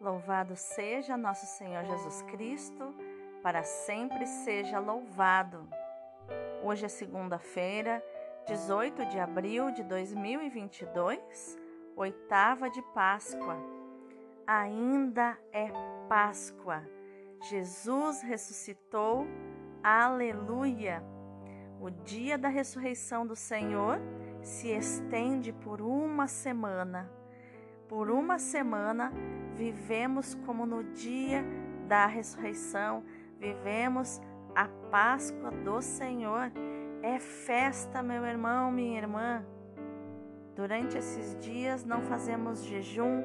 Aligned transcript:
Louvado 0.00 0.54
seja 0.54 1.16
nosso 1.16 1.44
Senhor 1.44 1.84
Jesus 1.84 2.22
Cristo, 2.22 2.94
para 3.42 3.64
sempre 3.64 4.26
seja 4.26 4.78
louvado. 4.78 5.68
Hoje 6.62 6.84
é 6.84 6.88
segunda-feira, 6.88 8.00
18 8.46 9.06
de 9.06 9.18
abril 9.18 9.72
de 9.72 9.82
2022, 9.82 11.58
oitava 11.96 12.70
de 12.70 12.80
Páscoa. 12.94 13.56
Ainda 14.46 15.36
é 15.52 15.68
Páscoa. 16.08 16.80
Jesus 17.50 18.22
ressuscitou. 18.22 19.26
Aleluia! 19.82 21.02
O 21.80 21.90
dia 21.90 22.38
da 22.38 22.48
ressurreição 22.48 23.26
do 23.26 23.34
Senhor 23.34 23.98
se 24.42 24.68
estende 24.68 25.52
por 25.52 25.82
uma 25.82 26.28
semana. 26.28 27.10
Por 27.88 28.10
uma 28.10 28.38
semana 28.38 29.12
vivemos 29.58 30.36
como 30.46 30.64
no 30.64 30.84
dia 30.84 31.44
da 31.88 32.06
ressurreição, 32.06 33.02
vivemos 33.40 34.20
a 34.54 34.68
Páscoa 34.88 35.50
do 35.50 35.82
Senhor. 35.82 36.52
É 37.02 37.18
festa, 37.18 38.02
meu 38.02 38.24
irmão, 38.24 38.70
minha 38.70 38.98
irmã. 38.98 39.44
Durante 40.54 40.96
esses 40.96 41.36
dias 41.40 41.84
não 41.84 42.02
fazemos 42.02 42.64
jejum, 42.64 43.24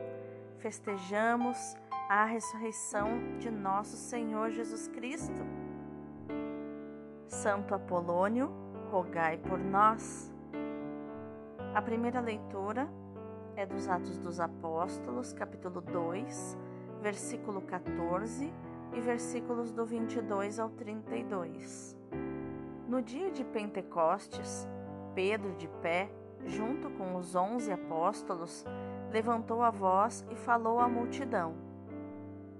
festejamos 0.58 1.76
a 2.10 2.26
ressurreição 2.26 3.38
de 3.38 3.52
nosso 3.52 3.96
Senhor 3.96 4.50
Jesus 4.50 4.88
Cristo. 4.88 5.42
Santo 7.28 7.76
Apolônio, 7.76 8.52
rogai 8.90 9.38
por 9.38 9.60
nós. 9.60 10.32
A 11.74 11.82
primeira 11.82 12.20
leitura 12.20 12.88
é 13.56 13.66
dos 13.66 13.88
Atos 13.88 14.18
dos 14.18 14.40
Apóstolos, 14.40 15.32
capítulo 15.32 15.80
2, 15.80 16.58
versículo 17.02 17.62
14 17.62 18.52
e 18.94 19.00
versículos 19.02 19.72
do 19.72 19.86
22 19.86 20.60
ao 20.60 20.70
32. 20.70 21.96
No 22.88 23.02
dia 23.02 23.32
de 23.32 23.44
Pentecostes, 23.44 24.68
Pedro, 25.14 25.54
de 25.56 25.68
pé, 25.68 26.10
junto 26.46 26.90
com 26.92 27.16
os 27.16 27.36
onze 27.36 27.72
apóstolos, 27.72 28.66
levantou 29.12 29.62
a 29.62 29.70
voz 29.70 30.26
e 30.32 30.36
falou 30.36 30.80
à 30.80 30.88
multidão: 30.88 31.54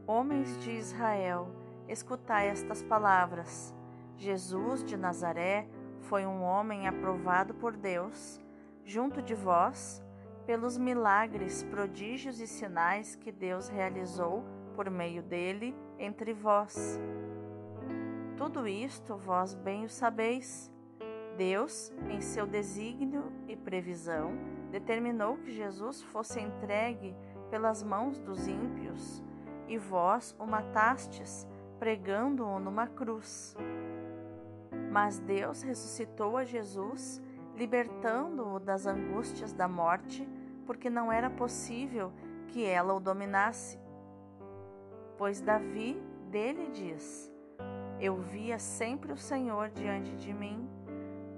Homens 0.06 0.58
de 0.60 0.72
Israel, 0.72 1.48
escutai 1.88 2.50
estas 2.50 2.84
palavras. 2.84 3.74
Jesus 4.16 4.84
de 4.84 4.96
Nazaré 4.96 5.68
foi 6.02 6.24
um 6.26 6.44
homem 6.44 6.88
aprovado 6.88 7.56
por 7.56 7.76
Deus. 7.76 8.40
Junto 8.86 9.22
de 9.22 9.34
vós, 9.34 10.03
pelos 10.46 10.78
milagres, 10.78 11.64
prodígios 11.64 12.40
e 12.40 12.48
sinais 12.48 13.16
que 13.16 13.32
Deus 13.32 13.70
realizou 13.70 14.44
por 14.76 14.90
meio 14.90 15.24
dele 15.24 15.76
entre 15.98 16.34
vós. 16.34 17.00
Tudo 18.36 18.68
isto 18.68 19.16
vós 19.16 19.54
bem 19.54 19.86
o 19.86 19.90
sabeis. 19.90 20.72
Deus, 21.38 21.92
em 22.10 22.22
seu 22.22 22.46
desígnio 22.46 23.32
e 23.48 23.56
previsão, 23.56 24.34
determinou 24.70 25.38
que 25.38 25.52
Jesus 25.52 26.02
fosse 26.02 26.40
entregue 26.40 27.16
pelas 27.50 27.84
mãos 27.84 28.20
dos 28.20 28.48
ímpios, 28.48 29.24
e 29.68 29.78
vós 29.78 30.36
o 30.40 30.46
matastes, 30.46 31.48
pregando-o 31.80 32.60
numa 32.60 32.88
cruz. 32.88 33.56
Mas 34.92 35.20
Deus 35.20 35.62
ressuscitou 35.62 36.38
a 36.38 36.44
Jesus 36.44 37.22
libertando-o 37.56 38.60
das 38.60 38.86
angústias 38.86 39.54
da 39.54 39.68
morte, 39.68 40.28
porque 40.66 40.90
não 40.90 41.12
era 41.12 41.30
possível 41.30 42.12
que 42.48 42.66
ela 42.66 42.94
o 42.94 43.00
dominasse. 43.00 43.80
Pois 45.18 45.42
Davi 45.42 46.02
dele 46.30 46.70
diz: 46.72 47.32
Eu 48.00 48.16
via 48.16 48.58
sempre 48.58 49.12
o 49.12 49.18
Senhor 49.18 49.70
diante 49.70 50.16
de 50.16 50.34
mim, 50.34 50.68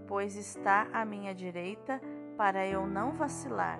pois 0.07 0.35
está 0.35 0.87
à 0.93 1.03
minha 1.03 1.33
direita 1.33 2.01
para 2.37 2.65
eu 2.65 2.87
não 2.87 3.11
vacilar. 3.11 3.79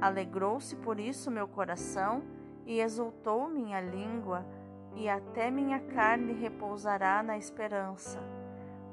Alegrou-se 0.00 0.76
por 0.76 1.00
isso 1.00 1.30
meu 1.30 1.48
coração 1.48 2.22
e 2.66 2.80
exultou 2.80 3.48
minha 3.48 3.80
língua, 3.80 4.44
e 4.94 5.08
até 5.08 5.50
minha 5.50 5.80
carne 5.80 6.32
repousará 6.32 7.22
na 7.22 7.36
esperança 7.36 8.43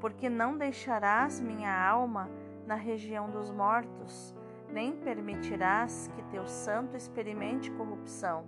porque 0.01 0.27
não 0.27 0.57
deixarás 0.57 1.39
minha 1.39 1.71
alma 1.71 2.29
na 2.65 2.75
região 2.75 3.29
dos 3.29 3.51
mortos, 3.51 4.35
nem 4.67 4.93
permitirás 4.93 6.09
que 6.15 6.23
teu 6.23 6.47
santo 6.47 6.97
experimente 6.97 7.71
corrupção. 7.71 8.45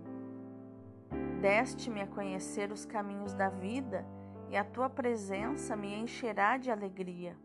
Deste-me 1.40 2.02
a 2.02 2.08
conhecer 2.08 2.72
os 2.72 2.86
caminhos 2.86 3.34
da 3.34 3.50
vida, 3.50 4.03
e 4.50 4.58
a 4.58 4.64
tua 4.64 4.90
presença 4.90 5.75
me 5.75 5.94
encherá 5.96 6.58
de 6.58 6.69
alegria. 6.69 7.36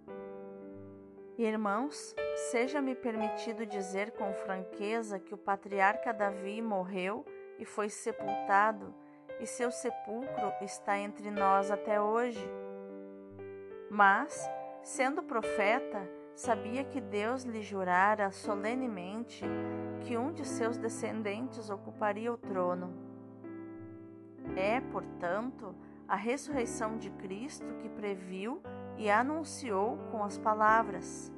Irmãos, 1.38 2.14
seja-me 2.50 2.94
permitido 2.94 3.64
dizer 3.64 4.10
com 4.12 4.32
franqueza 4.32 5.18
que 5.18 5.32
o 5.32 5.38
patriarca 5.38 6.12
Davi 6.12 6.60
morreu 6.60 7.24
e 7.58 7.64
foi 7.64 7.88
sepultado, 7.88 8.94
e 9.40 9.46
seu 9.46 9.70
sepulcro 9.70 10.52
está 10.60 10.98
entre 10.98 11.30
nós 11.30 11.70
até 11.70 12.00
hoje. 12.00 12.44
Mas, 13.90 14.48
sendo 14.82 15.22
profeta, 15.22 16.08
sabia 16.34 16.84
que 16.84 17.00
Deus 17.00 17.42
lhe 17.44 17.62
jurara 17.62 18.30
solenemente 18.30 19.44
que 20.02 20.16
um 20.16 20.32
de 20.32 20.44
seus 20.44 20.76
descendentes 20.76 21.70
ocuparia 21.70 22.32
o 22.32 22.36
trono. 22.36 22.92
É, 24.56 24.80
portanto, 24.80 25.74
a 26.06 26.16
ressurreição 26.16 26.96
de 26.98 27.10
Cristo 27.10 27.66
que 27.80 27.88
previu 27.88 28.62
e 28.96 29.10
anunciou 29.10 29.96
com 30.10 30.22
as 30.22 30.36
palavras: 30.36 31.32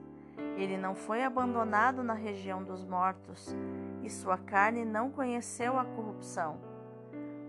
Ele 0.57 0.77
não 0.77 0.95
foi 0.95 1.23
abandonado 1.23 2.03
na 2.03 2.15
região 2.15 2.63
dos 2.65 2.85
mortos, 2.85 3.55
e 4.03 4.11
sua 4.11 4.39
carne 4.39 4.85
não 4.85 5.11
conheceu 5.11 5.79
a 5.79 5.85
corrupção. 5.85 6.59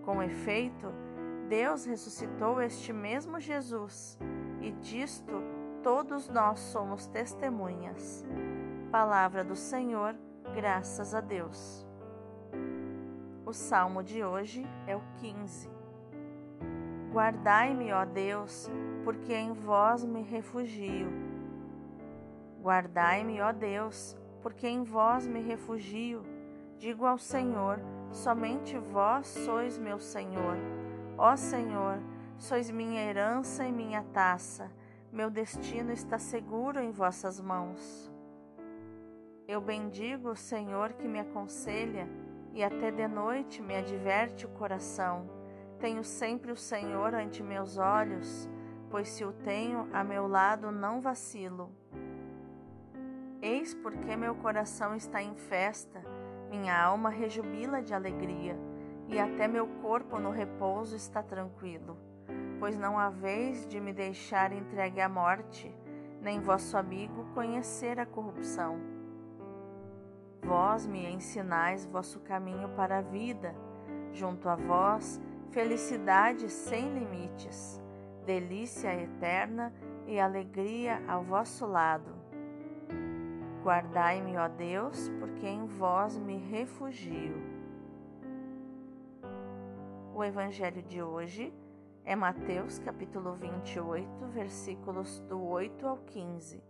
Com 0.03 0.21
efeito, 0.21 0.87
Deus 1.49 1.85
ressuscitou 1.85 2.61
este 2.61 2.93
mesmo 2.93 3.39
Jesus 3.39 4.17
e 4.61 4.71
disto 4.71 5.43
todos 5.83 6.29
nós 6.29 6.59
somos 6.59 7.07
testemunhas. 7.07 8.25
Palavra 8.91 9.43
do 9.43 9.55
Senhor, 9.55 10.15
graças 10.53 11.15
a 11.15 11.21
Deus. 11.21 11.87
O 13.45 13.53
salmo 13.53 14.03
de 14.03 14.23
hoje 14.23 14.65
é 14.85 14.95
o 14.95 15.01
15. 15.19 15.69
Guardai-me, 17.11 17.91
ó 17.91 18.05
Deus, 18.05 18.69
porque 19.03 19.33
em 19.33 19.51
vós 19.51 20.05
me 20.05 20.21
refugio. 20.21 21.07
Guardai-me, 22.61 23.41
ó 23.41 23.51
Deus, 23.51 24.15
porque 24.41 24.67
em 24.67 24.83
vós 24.83 25.27
me 25.27 25.41
refugio. 25.41 26.23
Digo 26.77 27.05
ao 27.05 27.17
Senhor: 27.17 27.79
somente 28.11 28.77
vós 28.77 29.27
sois 29.27 29.77
meu 29.77 29.99
Senhor. 29.99 30.57
Ó 31.17 31.35
Senhor, 31.35 31.99
Sois 32.41 32.71
minha 32.71 33.03
herança 33.03 33.63
e 33.67 33.71
minha 33.71 34.01
taça, 34.01 34.71
meu 35.11 35.29
destino 35.29 35.91
está 35.91 36.17
seguro 36.17 36.79
em 36.79 36.89
vossas 36.89 37.39
mãos. 37.39 38.11
Eu 39.47 39.61
bendigo 39.61 40.31
o 40.31 40.35
Senhor 40.35 40.93
que 40.93 41.07
me 41.07 41.19
aconselha 41.19 42.09
e 42.51 42.63
até 42.63 42.89
de 42.89 43.07
noite 43.07 43.61
me 43.61 43.75
adverte 43.75 44.47
o 44.47 44.49
coração. 44.49 45.29
Tenho 45.79 46.03
sempre 46.03 46.51
o 46.51 46.55
Senhor 46.55 47.13
ante 47.13 47.43
meus 47.43 47.77
olhos, 47.77 48.49
pois 48.89 49.07
se 49.09 49.23
o 49.23 49.31
tenho 49.31 49.87
a 49.93 50.03
meu 50.03 50.27
lado 50.27 50.71
não 50.71 50.99
vacilo. 50.99 51.69
Eis 53.39 53.75
porque 53.75 54.15
meu 54.15 54.33
coração 54.33 54.95
está 54.95 55.21
em 55.21 55.35
festa, 55.35 56.03
minha 56.49 56.75
alma 56.75 57.11
rejubila 57.11 57.83
de 57.83 57.93
alegria, 57.93 58.57
e 59.07 59.19
até 59.19 59.47
meu 59.47 59.67
corpo 59.83 60.17
no 60.17 60.31
repouso 60.31 60.95
está 60.95 61.21
tranquilo 61.21 62.09
pois 62.61 62.77
não 62.77 62.95
haveis 62.95 63.65
de 63.65 63.79
me 63.79 63.91
deixar 63.91 64.53
entregue 64.53 65.01
à 65.01 65.09
morte, 65.09 65.75
nem 66.21 66.39
vosso 66.39 66.77
amigo 66.77 67.25
conhecer 67.33 67.99
a 67.99 68.05
corrupção. 68.05 68.79
Vós 70.43 70.85
me 70.85 71.11
ensinais 71.11 71.87
vosso 71.87 72.19
caminho 72.19 72.69
para 72.75 72.99
a 72.99 73.01
vida, 73.01 73.55
junto 74.13 74.47
a 74.47 74.55
vós, 74.55 75.19
felicidade 75.49 76.51
sem 76.51 76.93
limites, 76.93 77.81
delícia 78.27 78.93
eterna 78.93 79.73
e 80.05 80.19
alegria 80.19 81.01
ao 81.07 81.23
vosso 81.23 81.65
lado. 81.65 82.13
Guardai-me, 83.63 84.37
ó 84.37 84.47
Deus, 84.47 85.09
porque 85.19 85.47
em 85.47 85.65
vós 85.65 86.15
me 86.15 86.37
refugio. 86.37 87.41
O 90.13 90.23
Evangelho 90.23 90.83
de 90.83 91.01
hoje 91.01 91.51
é 92.03 92.15
Mateus 92.15 92.79
capítulo 92.79 93.33
28, 93.35 94.27
versículos 94.27 95.19
do 95.21 95.43
8 95.43 95.87
ao 95.87 95.97
15. 95.97 96.63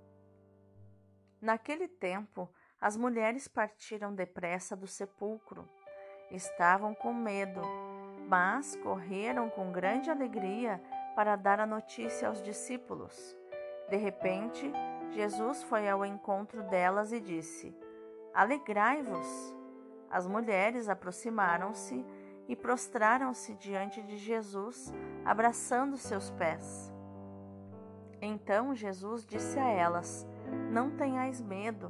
Naquele 1.41 1.87
tempo, 1.87 2.49
as 2.79 2.97
mulheres 2.97 3.47
partiram 3.47 4.13
depressa 4.13 4.75
do 4.75 4.87
sepulcro 4.87 5.67
estavam 6.29 6.93
com 6.93 7.13
medo, 7.13 7.61
mas 8.27 8.75
correram 8.77 9.49
com 9.49 9.71
grande 9.71 10.09
alegria 10.09 10.81
para 11.15 11.35
dar 11.35 11.59
a 11.59 11.65
notícia 11.65 12.27
aos 12.27 12.41
discípulos. 12.41 13.35
De 13.89 13.97
repente, 13.97 14.71
Jesus 15.09 15.63
foi 15.63 15.89
ao 15.89 16.05
encontro 16.05 16.63
delas 16.63 17.11
e 17.11 17.19
disse: 17.19 17.75
Alegrai-vos. 18.33 19.27
As 20.09 20.27
mulheres 20.27 20.89
aproximaram-se 20.89 22.05
e 22.51 22.55
prostraram-se 22.55 23.53
diante 23.53 24.03
de 24.03 24.17
Jesus, 24.17 24.93
abraçando 25.23 25.95
seus 25.95 26.29
pés. 26.31 26.93
Então 28.21 28.75
Jesus 28.75 29.25
disse 29.25 29.57
a 29.57 29.69
elas: 29.69 30.27
Não 30.69 30.91
tenhais 30.91 31.41
medo. 31.41 31.89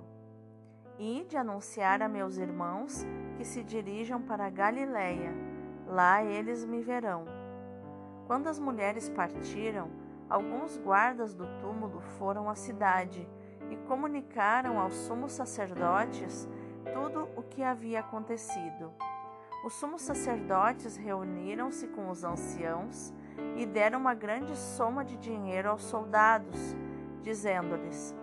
Ide 0.99 1.35
anunciar 1.35 2.03
a 2.03 2.07
meus 2.07 2.37
irmãos 2.37 3.03
que 3.37 3.43
se 3.43 3.63
dirijam 3.63 4.21
para 4.21 4.51
Galiléia. 4.51 5.33
Lá 5.87 6.23
eles 6.23 6.63
me 6.63 6.79
verão. 6.83 7.25
Quando 8.27 8.45
as 8.45 8.59
mulheres 8.59 9.09
partiram, 9.09 9.89
alguns 10.29 10.77
guardas 10.77 11.33
do 11.33 11.47
túmulo 11.59 12.01
foram 12.19 12.47
à 12.47 12.53
cidade 12.53 13.27
e 13.71 13.77
comunicaram 13.87 14.79
aos 14.79 14.93
sumos 14.93 15.31
sacerdotes 15.31 16.47
tudo 16.93 17.27
o 17.35 17.41
que 17.41 17.63
havia 17.63 18.01
acontecido. 18.01 18.93
Os 19.63 19.73
sumos 19.73 20.01
sacerdotes 20.01 20.95
reuniram-se 20.97 21.87
com 21.89 22.09
os 22.09 22.23
anciãos 22.23 23.13
e 23.55 23.63
deram 23.63 23.99
uma 23.99 24.15
grande 24.15 24.57
soma 24.57 25.05
de 25.05 25.15
dinheiro 25.17 25.69
aos 25.69 25.83
soldados, 25.83 26.75
dizendo-lhes: 27.21 28.15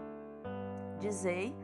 Dizei 0.99 1.55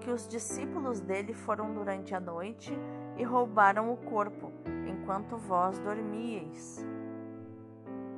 que 0.00 0.10
os 0.10 0.28
discípulos 0.28 1.00
dele 1.00 1.32
foram 1.32 1.72
durante 1.72 2.14
a 2.14 2.20
noite 2.20 2.76
e 3.16 3.24
roubaram 3.24 3.90
o 3.90 3.96
corpo, 3.96 4.52
enquanto 4.86 5.38
vós 5.38 5.78
dormíeis. 5.78 6.84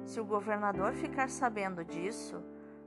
Se 0.05 0.19
o 0.19 0.25
governador 0.25 0.95
ficar 0.95 1.31
sabendo 1.31 1.85
disso, 1.85 2.43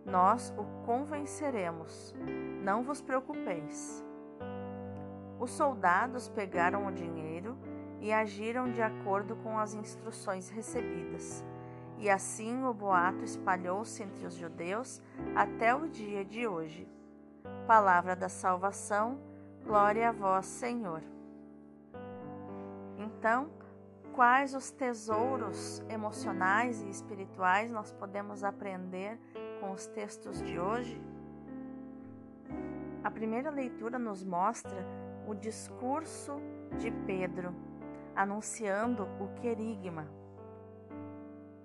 nós 0.05 0.53
o 0.57 0.65
convenceremos. 0.85 2.13
Não 2.61 2.83
vos 2.83 3.01
preocupeis. 3.01 4.03
Os 5.39 5.51
soldados 5.51 6.27
pegaram 6.27 6.87
o 6.87 6.91
dinheiro 6.91 7.27
e 7.99 8.11
agiram 8.11 8.71
de 8.71 8.81
acordo 8.81 9.35
com 9.37 9.57
as 9.57 9.73
instruções 9.73 10.49
recebidas. 10.49 11.43
E 11.97 12.09
assim 12.09 12.63
o 12.63 12.73
boato 12.73 13.23
espalhou-se 13.23 14.01
entre 14.03 14.25
os 14.25 14.35
judeus 14.35 15.01
até 15.35 15.73
o 15.73 15.87
dia 15.87 16.23
de 16.23 16.47
hoje. 16.47 16.87
Palavra 17.65 18.15
da 18.15 18.29
salvação, 18.29 19.19
glória 19.63 20.09
a 20.09 20.11
vós, 20.11 20.45
Senhor. 20.45 21.01
Então, 22.97 23.49
quais 24.13 24.53
os 24.53 24.69
tesouros 24.69 25.83
emocionais 25.89 26.81
e 26.83 26.89
espirituais 26.89 27.71
nós 27.71 27.91
podemos 27.91 28.43
aprender 28.43 29.19
com 29.59 29.71
os 29.71 29.87
textos 29.87 30.41
de 30.41 30.59
hoje? 30.59 31.01
A 33.03 33.09
primeira 33.09 33.49
leitura 33.49 33.97
nos 33.97 34.23
mostra 34.23 34.85
o 35.27 35.33
discurso 35.33 36.39
de 36.77 36.91
Pedro 36.91 37.55
anunciando 38.17 39.07
o 39.19 39.27
querigma. 39.39 40.07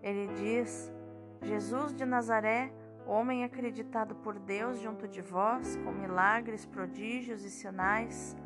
Ele 0.02 0.28
diz: 0.34 0.92
Jesus 1.40 1.94
de 1.94 2.04
Nazaré, 2.04 2.70
homem 3.06 3.42
acreditado 3.42 4.14
por 4.16 4.38
Deus 4.38 4.78
junto 4.78 5.08
de 5.08 5.22
vós, 5.22 5.76
com 5.76 5.90
milagres, 5.90 6.66
prodígios 6.66 7.42
e 7.42 7.50
sinais, 7.50 8.36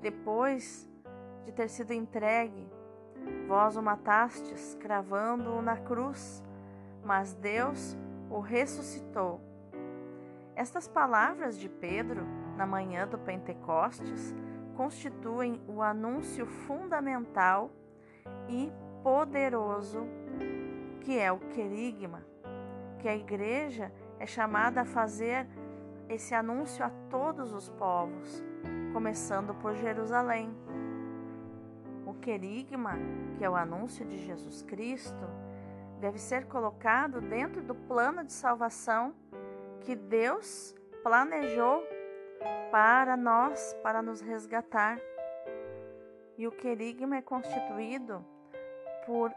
depois 0.00 0.90
de 1.44 1.52
ter 1.52 1.68
sido 1.68 1.92
entregue, 1.92 2.68
vós 3.46 3.76
o 3.76 3.82
matastes, 3.82 4.76
cravando-o 4.80 5.62
na 5.62 5.76
cruz, 5.76 6.42
mas 7.04 7.32
Deus 7.34 7.96
o 8.28 8.40
ressuscitou. 8.40 9.40
Estas 10.56 10.88
palavras 10.88 11.58
de 11.58 11.68
Pedro, 11.68 12.26
na 12.56 12.66
manhã 12.66 13.06
do 13.06 13.18
Pentecostes, 13.18 14.34
constituem 14.76 15.60
o 15.68 15.82
anúncio 15.82 16.46
fundamental 16.46 17.70
e 18.48 18.70
poderoso 19.02 20.06
que 21.00 21.18
é 21.18 21.32
o 21.32 21.38
querigma, 21.38 22.22
que 23.00 23.08
a 23.08 23.16
igreja 23.16 23.92
é 24.18 24.26
chamada 24.26 24.82
a 24.82 24.84
fazer 24.84 25.46
esse 26.08 26.34
anúncio 26.34 26.84
a 26.84 26.90
todos 27.10 27.52
os 27.52 27.68
povos, 27.70 28.42
começando 28.92 29.54
por 29.54 29.74
Jerusalém. 29.74 30.54
O 32.06 32.14
querigma, 32.14 32.92
que 33.36 33.44
é 33.44 33.50
o 33.50 33.56
anúncio 33.56 34.04
de 34.04 34.18
Jesus 34.18 34.62
Cristo, 34.62 35.26
deve 36.00 36.18
ser 36.18 36.46
colocado 36.46 37.20
dentro 37.20 37.62
do 37.62 37.74
plano 37.74 38.24
de 38.24 38.32
salvação 38.32 39.14
que 39.80 39.96
Deus 39.96 40.74
planejou 41.02 41.82
para 42.70 43.16
nós, 43.16 43.76
para 43.82 44.00
nos 44.02 44.20
resgatar. 44.20 44.98
E 46.38 46.46
o 46.46 46.50
querigma 46.50 47.16
é 47.16 47.22
constituído 47.22 48.24
por 49.06 49.32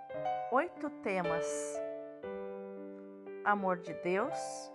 oito 0.51 0.89
temas: 1.01 1.45
amor 3.43 3.77
de 3.77 3.93
Deus, 3.95 4.71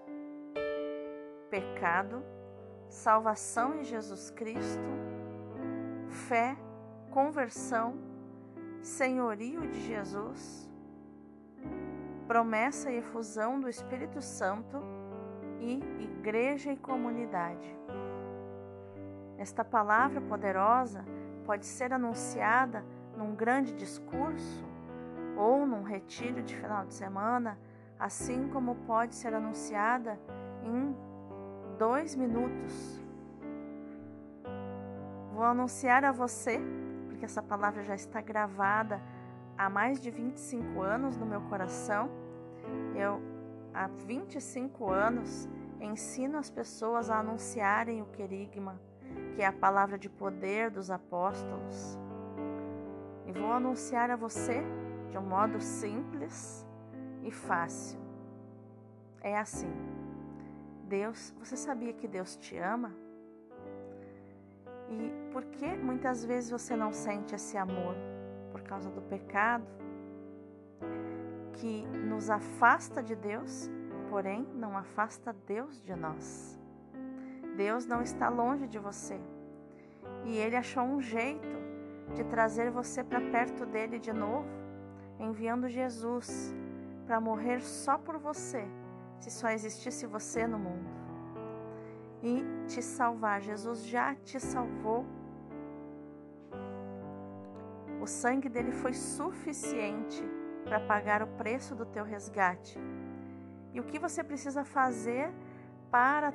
pecado, 1.49 2.23
salvação 2.89 3.81
em 3.81 3.85
Jesus 3.85 4.31
Cristo, 4.31 4.85
fé, 6.09 6.57
conversão, 7.11 7.99
senhorio 8.83 9.63
de 9.69 9.81
Jesus, 9.81 10.71
promessa 12.27 12.91
e 12.91 12.99
efusão 12.99 13.61
do 13.61 13.69
Espírito 13.69 14.21
Santo 14.21 14.81
e 15.61 15.81
igreja 16.03 16.73
e 16.73 16.77
comunidade. 16.77 17.77
Esta 19.41 19.65
palavra 19.65 20.21
poderosa 20.21 21.03
pode 21.47 21.65
ser 21.65 21.95
anunciada 21.95 22.85
num 23.17 23.35
grande 23.35 23.73
discurso 23.73 24.63
ou 25.35 25.67
num 25.67 25.83
retiro 25.83 26.43
de 26.43 26.55
final 26.55 26.85
de 26.85 26.93
semana, 26.93 27.59
assim 27.99 28.51
como 28.51 28.75
pode 28.87 29.15
ser 29.15 29.33
anunciada 29.33 30.21
em 30.63 30.95
dois 31.79 32.15
minutos. 32.15 33.03
Vou 35.33 35.45
anunciar 35.45 36.05
a 36.05 36.13
você, 36.13 36.61
porque 37.09 37.25
essa 37.25 37.43
palavra 37.43 37.83
já 37.83 37.95
está 37.95 38.21
gravada 38.21 39.01
há 39.57 39.71
mais 39.71 40.03
de 40.03 40.11
25 40.11 40.83
anos 40.83 41.17
no 41.17 41.25
meu 41.25 41.41
coração. 41.49 42.11
Eu, 42.95 43.23
há 43.73 43.87
25 43.87 44.91
anos, 44.91 45.49
ensino 45.81 46.37
as 46.37 46.51
pessoas 46.51 47.09
a 47.09 47.21
anunciarem 47.21 48.03
o 48.03 48.07
querigma 48.07 48.79
que 49.35 49.43
é 49.43 49.47
a 49.47 49.53
palavra 49.53 49.99
de 49.99 50.09
poder 50.09 50.71
dos 50.71 50.91
apóstolos. 50.91 51.99
E 53.27 53.33
vou 53.33 53.53
anunciar 53.53 54.11
a 54.11 54.17
você 54.17 54.63
de 55.11 55.19
um 55.19 55.23
modo 55.23 55.61
simples 55.61 56.67
e 57.23 57.31
fácil. 57.31 58.01
É 59.21 59.39
assim. 59.39 59.73
Deus, 60.89 61.35
você 61.39 61.57
sabia 61.57 61.93
que 61.93 62.09
Deus 62.09 62.37
te 62.37 62.57
ama? 62.57 62.93
E 64.89 65.31
por 65.33 65.45
que 65.45 65.77
muitas 65.77 66.25
vezes 66.25 66.51
você 66.51 66.75
não 66.75 66.93
sente 66.93 67.35
esse 67.35 67.57
amor? 67.57 67.95
Por 68.51 68.63
causa 68.63 68.91
do 68.91 69.01
pecado 69.03 69.65
que 71.53 71.87
nos 71.87 72.31
afasta 72.31 73.03
de 73.03 73.15
Deus, 73.15 73.71
porém 74.09 74.45
não 74.55 74.77
afasta 74.77 75.33
Deus 75.47 75.81
de 75.83 75.95
nós. 75.95 76.60
Deus 77.65 77.85
não 77.85 78.01
está 78.01 78.31
longe 78.31 78.67
de 78.67 78.79
você. 78.79 79.21
E 80.25 80.35
ele 80.39 80.57
achou 80.57 80.83
um 80.83 80.99
jeito 80.99 81.57
de 82.15 82.25
trazer 82.25 82.71
você 82.71 83.05
para 83.05 83.21
perto 83.21 83.67
dele 83.67 83.99
de 83.99 84.15
novo, 84.15 84.49
enviando 85.19 85.69
Jesus 85.69 86.55
para 87.05 87.21
morrer 87.21 87.61
só 87.61 87.99
por 87.99 88.17
você, 88.17 88.63
se 89.19 89.31
só 89.31 89.49
existisse 89.51 90.07
você 90.07 90.47
no 90.47 90.59
mundo. 90.59 90.89
E 92.23 92.35
te 92.67 92.81
salvar. 92.81 93.43
Jesus 93.43 93.85
já 93.87 94.15
te 94.15 94.41
salvou. 94.41 95.05
O 98.01 98.07
sangue 98.07 98.49
dele 98.49 98.73
foi 98.73 98.95
suficiente 98.95 100.23
para 100.65 100.81
pagar 100.81 101.23
o 101.23 101.27
preço 101.27 101.75
do 101.75 101.85
teu 101.85 102.05
resgate. 102.05 102.79
E 103.75 103.81
o 103.81 103.85
que 103.85 103.99
você 103.99 104.25
precisa 104.25 104.65
fazer 104.65 105.31
para 105.91 106.33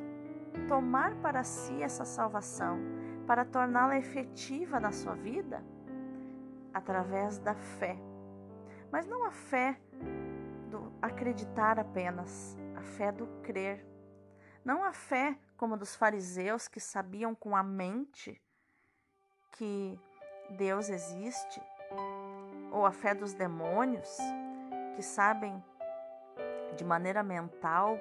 tomar 0.68 1.16
para 1.16 1.44
si 1.44 1.82
essa 1.82 2.06
salvação, 2.06 2.80
para 3.28 3.46
torná-la 3.46 3.98
efetiva 3.98 4.80
na 4.80 4.92
sua 4.92 5.16
vida? 5.16 5.64
Através 6.74 7.38
da 7.40 7.56
fé. 7.56 7.98
Mas 8.92 9.06
não 9.06 9.24
a 9.24 9.32
fé 9.32 9.80
do 10.70 10.92
acreditar 11.02 11.80
apenas, 11.80 12.58
a 12.76 12.82
fé 12.82 13.12
do 13.12 13.28
crer. 13.42 13.86
Não 14.64 14.84
a 14.84 14.92
fé 14.92 15.38
como 15.58 15.78
dos 15.78 15.96
fariseus 15.96 16.68
que 16.68 16.80
sabiam 16.80 17.34
com 17.34 17.56
a 17.56 17.64
mente 17.64 18.42
que 19.54 20.00
Deus 20.50 20.90
existe, 20.90 21.62
ou 22.72 22.86
a 22.86 22.92
fé 22.92 23.14
dos 23.14 23.34
demônios, 23.34 24.18
que 24.96 25.02
sabem 25.02 25.64
de 26.76 26.84
maneira 26.84 27.24
mental 27.24 27.98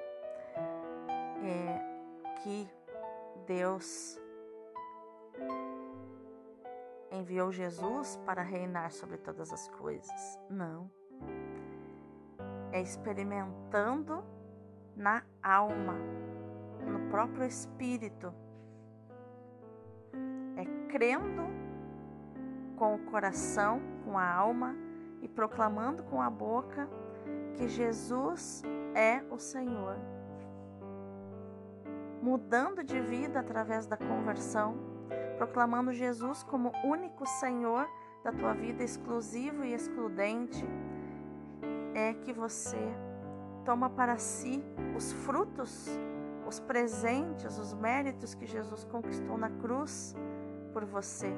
é, 1.43 1.94
que 2.43 2.69
Deus 3.45 4.19
enviou 7.11 7.51
Jesus 7.51 8.19
para 8.25 8.41
reinar 8.41 8.91
sobre 8.91 9.17
todas 9.17 9.51
as 9.51 9.67
coisas. 9.69 10.39
Não. 10.49 10.89
É 12.71 12.81
experimentando 12.81 14.23
na 14.95 15.23
alma, 15.41 15.95
no 16.85 17.09
próprio 17.09 17.45
espírito. 17.45 18.33
É 20.57 20.65
crendo 20.89 21.43
com 22.77 22.95
o 22.95 22.99
coração, 23.05 23.81
com 24.03 24.17
a 24.17 24.29
alma 24.29 24.75
e 25.21 25.27
proclamando 25.27 26.03
com 26.03 26.21
a 26.21 26.29
boca 26.29 26.89
que 27.55 27.67
Jesus 27.67 28.61
é 28.93 29.23
o 29.31 29.39
Senhor. 29.39 29.97
Mudando 32.25 32.83
de 32.83 32.99
vida 32.99 33.39
através 33.39 33.85
da 33.85 33.95
conversão, 33.95 34.75
proclamando 35.37 35.93
Jesus 35.93 36.41
como 36.41 36.71
único 36.83 37.23
Senhor 37.23 37.87
da 38.23 38.31
tua 38.31 38.51
vida, 38.51 38.83
exclusivo 38.83 39.63
e 39.63 39.75
excludente, 39.75 40.65
é 41.93 42.15
que 42.15 42.33
você 42.33 42.79
toma 43.63 43.91
para 43.91 44.17
si 44.17 44.63
os 44.97 45.11
frutos, 45.11 45.87
os 46.47 46.59
presentes, 46.59 47.59
os 47.59 47.75
méritos 47.75 48.33
que 48.33 48.47
Jesus 48.47 48.83
conquistou 48.85 49.37
na 49.37 49.51
cruz 49.51 50.15
por 50.73 50.83
você. 50.83 51.31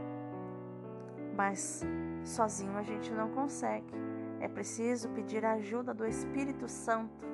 Mas 1.35 1.83
sozinho 2.23 2.77
a 2.77 2.81
gente 2.81 3.11
não 3.11 3.27
consegue. 3.31 3.93
É 4.39 4.47
preciso 4.47 5.09
pedir 5.09 5.43
a 5.43 5.55
ajuda 5.55 5.93
do 5.93 6.05
Espírito 6.05 6.65
Santo 6.69 7.27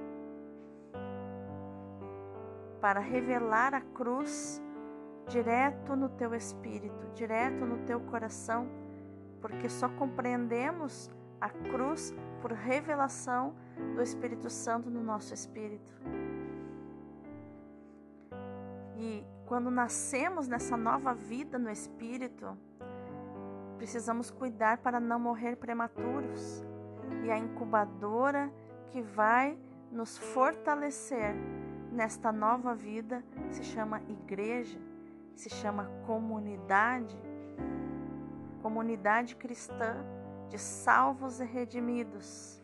para 2.84 3.00
revelar 3.00 3.74
a 3.74 3.80
cruz 3.80 4.62
direto 5.30 5.96
no 5.96 6.10
teu 6.10 6.36
espírito, 6.36 7.08
direto 7.16 7.66
no 7.66 7.78
teu 7.86 8.02
coração, 8.02 8.68
porque 9.40 9.70
só 9.70 9.88
compreendemos 9.88 11.10
a 11.40 11.48
cruz 11.48 12.14
por 12.42 12.52
revelação 12.52 13.56
do 13.96 14.02
Espírito 14.02 14.50
Santo 14.50 14.90
no 14.90 15.02
nosso 15.02 15.34
espírito. 15.34 15.94
E 18.98 19.26
quando 19.46 19.72
nascemos 19.72 20.50
nessa 20.50 20.76
nova 20.76 21.14
vida 21.14 21.58
no 21.58 21.70
espírito, 21.70 22.58
precisamos 23.78 24.30
cuidar 24.30 24.80
para 24.80 25.00
não 25.00 25.22
morrer 25.22 25.56
prematuros. 25.56 26.66
E 27.24 27.32
a 27.32 27.38
incubadora 27.38 28.52
que 28.90 29.02
vai 29.02 29.58
nos 29.90 30.18
fortalecer 30.18 31.34
nesta 31.94 32.32
nova 32.32 32.76
vida 32.76 33.24
se 33.50 33.64
chama 33.64 34.02
igreja 34.10 34.80
se 35.36 35.50
chama 35.50 35.90
comunidade, 36.06 37.18
comunidade 38.62 39.36
cristã 39.36 39.96
de 40.50 40.58
salvos 40.58 41.40
e 41.40 41.46
redimidos. 41.46 42.62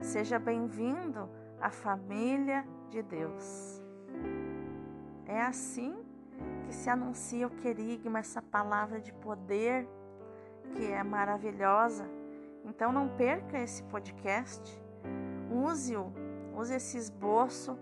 Seja 0.00 0.38
bem-vindo 0.38 1.28
à 1.60 1.70
família 1.70 2.64
de 2.90 3.02
Deus. 3.02 3.82
É 5.26 5.40
assim 5.40 5.96
que 6.66 6.74
se 6.74 6.90
anuncia 6.90 7.46
o 7.46 7.50
querigma, 7.50 8.18
essa 8.18 8.42
palavra 8.42 9.00
de 9.00 9.12
poder 9.14 9.88
que 10.74 10.84
é 10.84 11.02
maravilhosa. 11.02 12.08
Então 12.64 12.92
não 12.92 13.08
perca 13.08 13.58
esse 13.58 13.82
podcast, 13.84 14.62
use-o, 15.50 16.12
use 16.54 16.74
esse 16.74 16.98
esboço, 16.98 17.78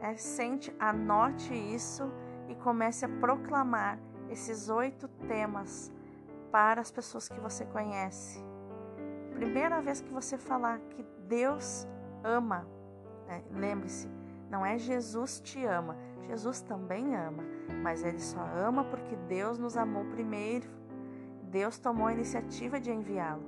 é, 0.00 0.14
sente, 0.16 0.74
anote 0.78 1.54
isso 1.54 2.10
e 2.48 2.54
comece 2.54 3.04
a 3.04 3.08
proclamar 3.08 3.98
esses 4.30 4.68
oito 4.68 5.08
temas 5.28 5.92
para 6.50 6.80
as 6.80 6.90
pessoas 6.90 7.28
que 7.28 7.40
você 7.40 7.64
conhece. 7.66 8.44
Primeira 9.34 9.80
vez 9.80 10.00
que 10.00 10.12
você 10.12 10.38
falar 10.38 10.80
que 10.90 11.04
Deus 11.28 11.86
ama, 12.24 12.66
né? 13.26 13.42
lembre-se, 13.52 14.08
não 14.50 14.64
é 14.64 14.78
Jesus 14.78 15.40
te 15.40 15.64
ama, 15.64 15.96
Jesus 16.28 16.60
também 16.60 17.14
ama, 17.14 17.44
mas 17.82 18.02
ele 18.02 18.18
só 18.18 18.40
ama 18.40 18.84
porque 18.84 19.16
Deus 19.28 19.58
nos 19.58 19.76
amou 19.76 20.04
primeiro. 20.06 20.68
Deus 21.42 21.78
tomou 21.78 22.06
a 22.08 22.12
iniciativa 22.12 22.80
de 22.80 22.90
enviá-lo. 22.90 23.44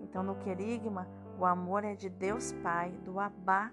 Então, 0.00 0.22
no 0.22 0.36
querigma, 0.36 1.06
o 1.38 1.44
amor 1.44 1.84
é 1.84 1.94
de 1.94 2.08
Deus 2.08 2.52
Pai, 2.62 2.90
do 3.04 3.20
Abá, 3.20 3.70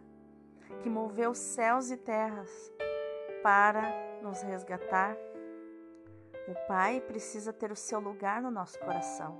que 0.81 0.89
moveu 0.89 1.33
céus 1.33 1.91
e 1.91 1.97
terras 1.97 2.71
para 3.43 3.81
nos 4.21 4.41
resgatar, 4.41 5.15
o 6.47 6.67
Pai 6.67 6.99
precisa 7.01 7.53
ter 7.53 7.71
o 7.71 7.75
seu 7.75 7.99
lugar 7.99 8.41
no 8.41 8.49
nosso 8.49 8.79
coração. 8.79 9.37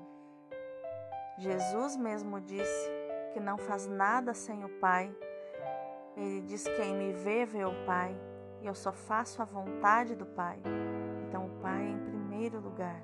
Jesus 1.38 1.96
mesmo 1.96 2.40
disse 2.40 2.90
que 3.34 3.40
não 3.40 3.58
faz 3.58 3.88
nada 3.88 4.34
sem 4.34 4.64
o 4.64 4.70
Pai. 4.80 5.16
Ele 6.16 6.42
diz: 6.42 6.66
Quem 6.68 6.94
me 6.96 7.14
vê, 7.14 7.46
vê 7.46 7.64
o 7.64 7.86
Pai, 7.86 8.16
e 8.62 8.68
eu 8.68 8.76
só 8.76 8.92
faço 8.92 9.42
a 9.42 9.46
vontade 9.46 10.16
do 10.16 10.26
Pai. 10.26 10.60
Então, 11.28 11.48
o 11.48 11.62
Pai 11.62 11.82
é 11.82 11.90
em 11.90 12.00
primeiro 12.00 12.60
lugar. 12.60 13.02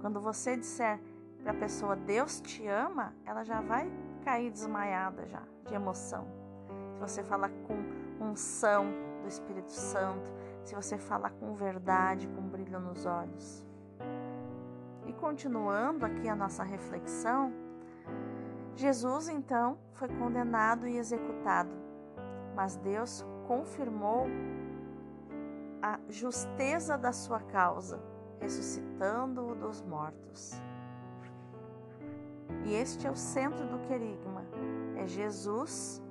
Quando 0.00 0.20
você 0.20 0.56
disser 0.56 1.00
para 1.42 1.52
a 1.52 1.56
pessoa 1.56 1.96
Deus 1.96 2.40
te 2.40 2.66
ama, 2.66 3.14
ela 3.26 3.42
já 3.42 3.60
vai 3.60 3.90
cair 4.24 4.50
desmaiada 4.50 5.26
já 5.26 5.42
de 5.66 5.74
emoção. 5.74 6.37
Se 6.98 7.00
você 7.00 7.22
falar 7.22 7.50
com 7.68 7.76
unção 8.24 8.86
do 9.22 9.28
Espírito 9.28 9.70
Santo, 9.70 10.32
se 10.64 10.74
você 10.74 10.98
falar 10.98 11.30
com 11.30 11.54
verdade, 11.54 12.26
com 12.26 12.42
brilho 12.42 12.80
nos 12.80 13.06
olhos. 13.06 13.64
E 15.06 15.12
continuando 15.12 16.04
aqui 16.04 16.28
a 16.28 16.34
nossa 16.34 16.64
reflexão, 16.64 17.52
Jesus 18.74 19.28
então 19.28 19.78
foi 19.92 20.08
condenado 20.08 20.88
e 20.88 20.98
executado, 20.98 21.70
mas 22.56 22.74
Deus 22.74 23.24
confirmou 23.46 24.26
a 25.80 26.00
justeza 26.08 26.98
da 26.98 27.12
sua 27.12 27.38
causa, 27.38 28.02
ressuscitando-o 28.40 29.54
dos 29.54 29.82
mortos. 29.82 30.60
E 32.64 32.74
este 32.74 33.06
é 33.06 33.10
o 33.10 33.14
centro 33.14 33.68
do 33.68 33.78
querigma: 33.86 34.44
é 34.96 35.06
Jesus 35.06 36.02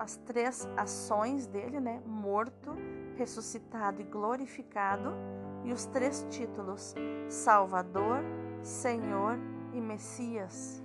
as 0.00 0.16
três 0.16 0.66
ações 0.78 1.46
dele, 1.46 1.78
né? 1.78 2.02
Morto, 2.06 2.74
ressuscitado 3.16 4.00
e 4.00 4.04
glorificado, 4.04 5.12
e 5.62 5.74
os 5.74 5.84
três 5.84 6.26
títulos: 6.30 6.94
Salvador, 7.28 8.22
Senhor 8.62 9.38
e 9.74 9.80
Messias. 9.80 10.82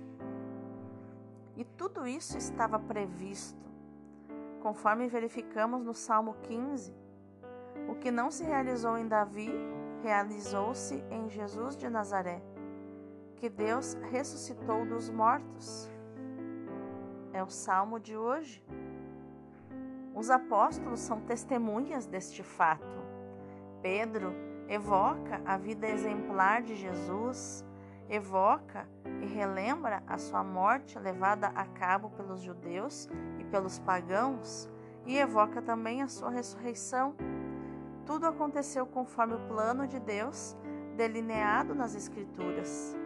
E 1.56 1.64
tudo 1.64 2.06
isso 2.06 2.36
estava 2.36 2.78
previsto, 2.78 3.66
conforme 4.60 5.08
verificamos 5.08 5.82
no 5.82 5.94
Salmo 5.94 6.36
15. 6.42 6.94
O 7.88 7.94
que 7.94 8.10
não 8.10 8.30
se 8.30 8.44
realizou 8.44 8.98
em 8.98 9.08
Davi, 9.08 9.50
realizou-se 10.02 11.02
em 11.10 11.30
Jesus 11.30 11.74
de 11.74 11.88
Nazaré, 11.88 12.42
que 13.36 13.48
Deus 13.48 13.94
ressuscitou 14.10 14.84
dos 14.84 15.08
mortos. 15.08 15.90
É 17.32 17.42
o 17.42 17.48
salmo 17.48 17.98
de 17.98 18.14
hoje. 18.14 18.62
Os 20.16 20.30
apóstolos 20.30 21.00
são 21.00 21.20
testemunhas 21.20 22.06
deste 22.06 22.42
fato. 22.42 22.96
Pedro 23.82 24.32
evoca 24.66 25.42
a 25.44 25.58
vida 25.58 25.86
exemplar 25.86 26.62
de 26.62 26.74
Jesus, 26.74 27.62
evoca 28.08 28.88
e 29.20 29.26
relembra 29.26 30.02
a 30.06 30.16
sua 30.16 30.42
morte 30.42 30.98
levada 30.98 31.48
a 31.48 31.66
cabo 31.66 32.08
pelos 32.16 32.40
judeus 32.40 33.10
e 33.38 33.44
pelos 33.44 33.78
pagãos, 33.78 34.70
e 35.04 35.18
evoca 35.18 35.60
também 35.60 36.00
a 36.00 36.08
sua 36.08 36.30
ressurreição. 36.30 37.14
Tudo 38.06 38.26
aconteceu 38.26 38.86
conforme 38.86 39.34
o 39.34 39.46
plano 39.46 39.86
de 39.86 40.00
Deus 40.00 40.56
delineado 40.96 41.74
nas 41.74 41.94
Escrituras. 41.94 42.96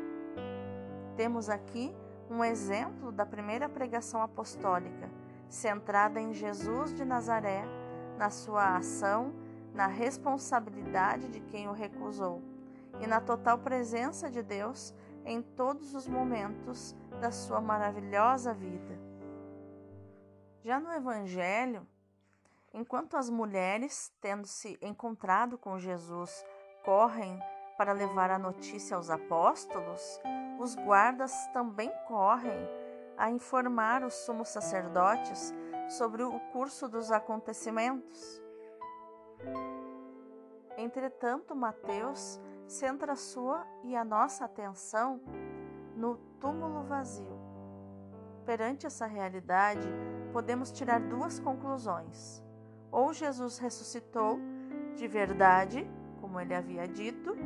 Temos 1.16 1.50
aqui 1.50 1.92
um 2.30 2.44
exemplo 2.44 3.10
da 3.10 3.26
primeira 3.26 3.68
pregação 3.68 4.22
apostólica 4.22 5.19
centrada 5.50 6.20
em 6.20 6.32
Jesus 6.32 6.94
de 6.94 7.04
Nazaré, 7.04 7.64
na 8.16 8.30
sua 8.30 8.76
ação, 8.76 9.34
na 9.74 9.86
responsabilidade 9.86 11.28
de 11.28 11.40
quem 11.40 11.68
o 11.68 11.72
recusou 11.72 12.40
e 13.00 13.06
na 13.06 13.20
total 13.20 13.58
presença 13.58 14.30
de 14.30 14.42
Deus 14.42 14.94
em 15.24 15.42
todos 15.42 15.94
os 15.94 16.06
momentos 16.06 16.94
da 17.20 17.30
sua 17.30 17.60
maravilhosa 17.60 18.54
vida. 18.54 18.98
Já 20.62 20.78
no 20.78 20.92
Evangelho, 20.92 21.86
enquanto 22.72 23.16
as 23.16 23.28
mulheres, 23.28 24.12
tendo 24.20 24.46
se 24.46 24.78
encontrado 24.80 25.58
com 25.58 25.78
Jesus, 25.78 26.44
correm 26.84 27.38
para 27.76 27.92
levar 27.92 28.30
a 28.30 28.38
notícia 28.38 28.96
aos 28.96 29.08
apóstolos, 29.08 30.20
os 30.58 30.74
guardas 30.74 31.32
também 31.48 31.90
correm 32.06 32.68
a 33.20 33.30
informar 33.30 34.02
os 34.02 34.14
sumos 34.14 34.48
sacerdotes 34.48 35.54
sobre 35.90 36.22
o 36.22 36.40
curso 36.52 36.88
dos 36.88 37.12
acontecimentos. 37.12 38.42
Entretanto, 40.78 41.54
Mateus 41.54 42.40
centra 42.66 43.12
a 43.12 43.16
sua 43.16 43.66
e 43.84 43.94
a 43.94 44.02
nossa 44.02 44.46
atenção 44.46 45.20
no 45.94 46.16
túmulo 46.40 46.82
vazio. 46.84 47.38
Perante 48.46 48.86
essa 48.86 49.04
realidade, 49.04 49.86
podemos 50.32 50.72
tirar 50.72 50.98
duas 50.98 51.38
conclusões. 51.38 52.42
Ou 52.90 53.12
Jesus 53.12 53.58
ressuscitou 53.58 54.38
de 54.96 55.06
verdade, 55.06 55.86
como 56.22 56.40
ele 56.40 56.54
havia 56.54 56.88
dito, 56.88 57.36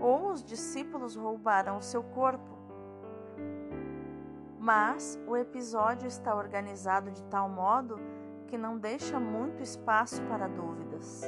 ou 0.00 0.30
os 0.30 0.44
discípulos 0.44 1.16
roubaram 1.16 1.78
o 1.78 1.82
seu 1.82 2.04
corpo. 2.04 2.55
Mas 4.66 5.16
o 5.28 5.36
episódio 5.36 6.08
está 6.08 6.34
organizado 6.34 7.12
de 7.12 7.22
tal 7.26 7.48
modo 7.48 8.00
que 8.48 8.58
não 8.58 8.76
deixa 8.76 9.20
muito 9.20 9.62
espaço 9.62 10.20
para 10.22 10.48
dúvidas. 10.48 11.22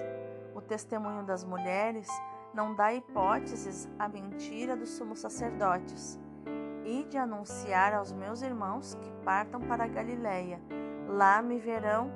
O 0.57 0.61
testemunho 0.61 1.23
das 1.23 1.45
mulheres 1.45 2.09
não 2.52 2.75
dá 2.75 2.92
hipóteses 2.92 3.88
à 3.97 4.09
mentira 4.09 4.76
dos 4.76 4.88
sumos 4.88 5.21
sacerdotes 5.21 6.18
e 6.85 7.04
de 7.04 7.16
anunciar 7.16 7.95
aos 7.95 8.12
meus 8.12 8.42
irmãos 8.42 8.97
que 8.97 9.12
partam 9.25 9.61
para 9.61 9.87
a. 9.87 10.61
Lá 11.07 11.40
me 11.40 11.61
verão. 11.61 12.11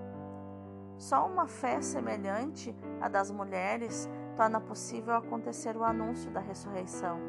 Só 0.98 1.24
uma 1.28 1.46
fé 1.46 1.80
semelhante 1.80 2.74
à 3.00 3.08
das 3.08 3.30
mulheres 3.30 4.10
torna 4.36 4.60
possível 4.60 5.14
acontecer 5.14 5.76
o 5.76 5.84
anúncio 5.84 6.32
da 6.32 6.40
ressurreição, 6.40 7.20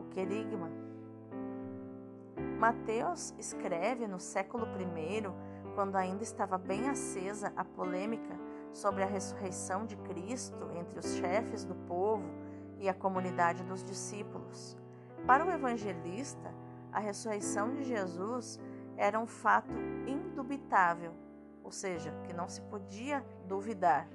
o 0.00 0.04
querigma. 0.06 0.68
Mateus 2.58 3.34
escreve 3.38 4.06
no 4.06 4.18
século 4.18 4.66
I, 4.66 5.74
quando 5.74 5.96
ainda 5.96 6.22
estava 6.22 6.56
bem 6.56 6.88
acesa 6.88 7.52
a 7.54 7.62
polêmica 7.62 8.34
sobre 8.72 9.02
a 9.02 9.06
ressurreição 9.06 9.84
de 9.84 9.94
Cristo 9.96 10.70
entre 10.74 10.98
os 10.98 11.16
chefes 11.16 11.66
do 11.66 11.74
povo 11.74 12.24
e 12.78 12.88
a 12.88 12.94
comunidade 12.94 13.62
dos 13.62 13.84
discípulos. 13.84 14.74
Para 15.26 15.44
o 15.44 15.50
evangelista, 15.50 16.50
a 16.90 16.98
ressurreição 16.98 17.74
de 17.74 17.84
Jesus 17.84 18.58
era 18.96 19.20
um 19.20 19.26
fato 19.26 19.74
indubitável, 20.06 21.12
ou 21.62 21.70
seja, 21.70 22.10
que 22.24 22.32
não 22.32 22.48
se 22.48 22.62
podia 22.62 23.22
duvidar, 23.46 24.08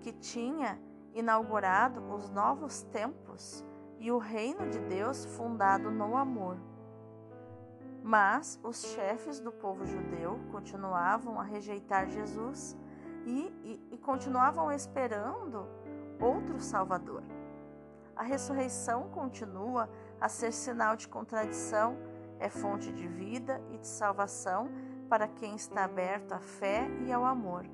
que 0.00 0.12
tinha 0.12 0.76
inaugurado 1.14 2.02
os 2.12 2.28
novos 2.30 2.82
tempos 2.82 3.64
e 4.00 4.10
o 4.10 4.18
reino 4.18 4.68
de 4.68 4.80
Deus 4.80 5.24
fundado 5.24 5.88
no 5.88 6.16
amor. 6.16 6.73
Mas 8.06 8.60
os 8.62 8.82
chefes 8.82 9.40
do 9.40 9.50
povo 9.50 9.86
judeu 9.86 10.38
continuavam 10.52 11.40
a 11.40 11.42
rejeitar 11.42 12.06
Jesus 12.06 12.76
e, 13.24 13.50
e, 13.64 13.88
e 13.92 13.96
continuavam 13.96 14.70
esperando 14.70 15.66
outro 16.20 16.60
Salvador. 16.60 17.22
A 18.14 18.22
ressurreição 18.22 19.08
continua 19.08 19.88
a 20.20 20.28
ser 20.28 20.52
sinal 20.52 20.96
de 20.96 21.08
contradição, 21.08 21.96
é 22.38 22.50
fonte 22.50 22.92
de 22.92 23.08
vida 23.08 23.58
e 23.70 23.78
de 23.78 23.86
salvação 23.86 24.68
para 25.08 25.26
quem 25.26 25.56
está 25.56 25.84
aberto 25.84 26.32
à 26.32 26.40
fé 26.40 26.86
e 27.06 27.10
ao 27.12 27.24
amor. 27.24 27.64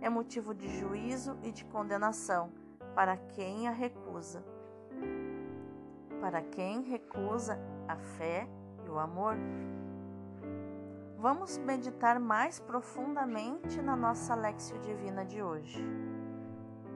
É 0.00 0.08
motivo 0.08 0.54
de 0.54 0.68
juízo 0.68 1.36
e 1.42 1.52
de 1.52 1.66
condenação 1.66 2.50
para 2.94 3.18
quem 3.18 3.68
a 3.68 3.72
recusa. 3.72 4.42
Para 6.18 6.40
quem 6.40 6.80
recusa 6.80 7.58
a 7.86 7.96
fé 7.98 8.48
o 8.96 8.98
amor. 8.98 9.36
Vamos 11.18 11.58
meditar 11.58 12.18
mais 12.18 12.58
profundamente 12.58 13.80
na 13.82 13.94
nossa 13.94 14.34
Lexio 14.34 14.78
Divina 14.80 15.24
de 15.24 15.42
hoje. 15.42 15.84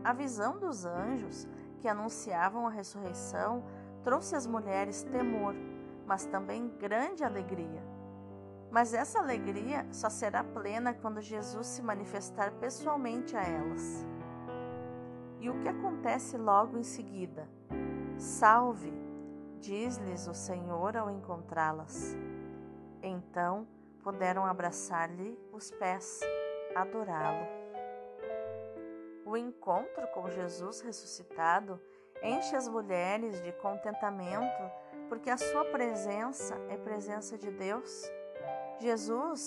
A 0.03 0.13
visão 0.13 0.59
dos 0.59 0.85
anjos 0.85 1.47
que 1.79 1.89
anunciavam 1.89 2.67
a 2.67 2.71
ressurreição 2.71 3.63
trouxe 4.03 4.35
às 4.35 4.47
mulheres 4.47 5.03
temor, 5.03 5.55
mas 6.07 6.25
também 6.25 6.69
grande 6.79 7.23
alegria. 7.23 7.83
Mas 8.71 8.95
essa 8.95 9.19
alegria 9.19 9.87
só 9.91 10.09
será 10.09 10.43
plena 10.43 10.95
quando 10.95 11.21
Jesus 11.21 11.67
se 11.67 11.83
manifestar 11.83 12.53
pessoalmente 12.53 13.37
a 13.37 13.43
elas. 13.43 14.07
E 15.39 15.51
o 15.51 15.59
que 15.59 15.69
acontece 15.69 16.39
logo 16.39 16.79
em 16.79 16.83
seguida? 16.83 17.49
Salve, 18.17 18.93
diz-lhes 19.61 20.27
o 20.27 20.35
Senhor 20.35 20.97
ao 20.97 21.11
encontrá-las. 21.11 22.17
Então 23.03 23.67
puderam 24.03 24.47
abraçar-lhe 24.47 25.39
os 25.53 25.71
pés, 25.71 26.21
adorá-lo. 26.75 27.47
O 29.25 29.37
encontro 29.37 30.09
com 30.09 30.29
Jesus 30.31 30.81
ressuscitado 30.81 31.81
enche 32.23 32.57
as 32.57 32.67
mulheres 32.67 33.41
de 33.43 33.53
contentamento, 33.53 34.63
porque 35.09 35.31
a 35.31 35.37
sua 35.37 35.65
presença 35.67 36.57
é 36.69 36.77
presença 36.77 37.39
de 37.39 37.51
Deus. 37.51 38.11
Jesus 38.79 39.47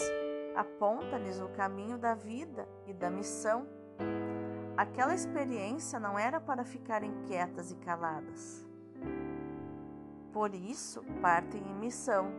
aponta-lhes 0.56 1.42
o 1.42 1.50
caminho 1.50 1.98
da 1.98 2.14
vida 2.14 2.68
e 2.86 2.94
da 2.94 3.10
missão. 3.10 3.68
Aquela 4.78 5.14
experiência 5.14 6.00
não 6.00 6.18
era 6.18 6.40
para 6.40 6.64
ficarem 6.64 7.14
quietas 7.26 7.72
e 7.72 7.76
caladas. 7.76 8.66
Por 10.34 10.56
isso, 10.56 11.04
partem 11.22 11.62
em 11.62 11.76
missão 11.76 12.34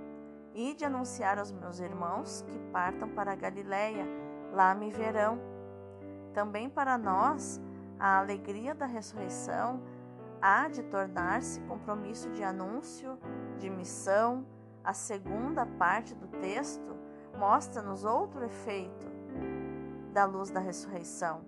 e 0.53 0.75
de 0.75 0.85
anunciar 0.85 1.39
aos 1.39 1.53
meus 1.53 1.79
irmãos 1.79 2.45
que 2.49 2.59
partam 2.73 3.09
para 3.09 3.33
a 3.33 3.37
Galiléia, 3.37 4.05
lá 4.53 4.75
me 4.75 4.91
verão. 4.91 5.39
Também 6.33 6.69
para 6.69 6.99
nós, 6.99 7.61
a 7.99 8.19
alegria 8.19 8.75
da 8.75 8.85
ressurreição 8.85 9.81
há 10.43 10.69
de 10.69 10.83
tornar-se 10.83 11.61
compromisso 11.63 12.29
de 12.31 12.43
anúncio, 12.43 13.17
de 13.59 13.71
missão. 13.71 14.45
A 14.83 14.93
segunda 14.93 15.65
parte 15.65 16.15
do 16.15 16.27
texto 16.27 16.97
mostra-nos 17.39 18.05
outro 18.05 18.45
efeito 18.45 19.07
da 20.13 20.25
luz 20.25 20.51
da 20.51 20.61
ressurreição, 20.61 21.41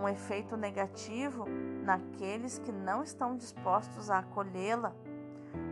um 0.00 0.08
efeito 0.08 0.56
negativo 0.56 1.44
naqueles 1.84 2.58
que 2.58 2.72
não 2.72 3.02
estão 3.02 3.36
dispostos 3.36 4.10
a 4.10 4.18
acolhê-la. 4.18 4.94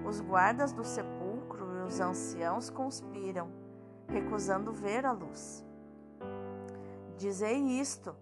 Os 0.04 0.20
guardas 0.20 0.72
do 0.72 0.84
sepulcro 0.84 1.78
e 1.78 1.82
os 1.82 2.00
anciãos 2.00 2.70
conspiram, 2.70 3.48
recusando 4.08 4.72
ver 4.72 5.06
a 5.06 5.12
luz. 5.12 5.64
Dizei 7.16 7.56
isto: 7.80 8.14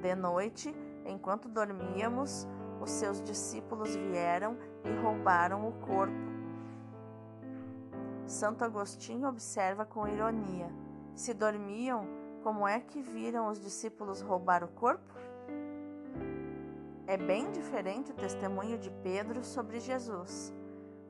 de 0.00 0.14
noite, 0.14 0.74
enquanto 1.04 1.48
dormíamos, 1.48 2.46
os 2.80 2.90
seus 2.90 3.20
discípulos 3.20 3.94
vieram 3.94 4.56
e 4.84 4.90
roubaram 5.02 5.68
o 5.68 5.72
corpo. 5.72 6.28
Santo 8.26 8.64
Agostinho 8.64 9.28
observa 9.28 9.84
com 9.84 10.06
ironia: 10.06 10.70
se 11.14 11.34
dormiam, 11.34 12.06
como 12.42 12.66
é 12.66 12.80
que 12.80 13.02
viram 13.02 13.48
os 13.48 13.60
discípulos 13.60 14.20
roubar 14.20 14.62
o 14.62 14.68
corpo? 14.68 15.14
É 17.06 17.16
bem 17.16 17.50
diferente 17.52 18.12
o 18.12 18.14
testemunho 18.14 18.78
de 18.78 18.90
Pedro 19.02 19.42
sobre 19.42 19.80
Jesus. 19.80 20.54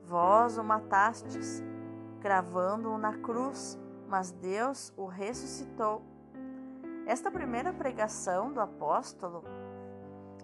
Vós 0.09 0.57
o 0.57 0.63
matastes, 0.63 1.63
cravando-o 2.19 2.97
na 2.97 3.19
cruz, 3.19 3.79
mas 4.07 4.31
Deus 4.31 4.91
o 4.97 5.05
ressuscitou. 5.05 6.01
Esta 7.05 7.29
primeira 7.29 7.71
pregação 7.71 8.51
do 8.51 8.59
apóstolo 8.59 9.43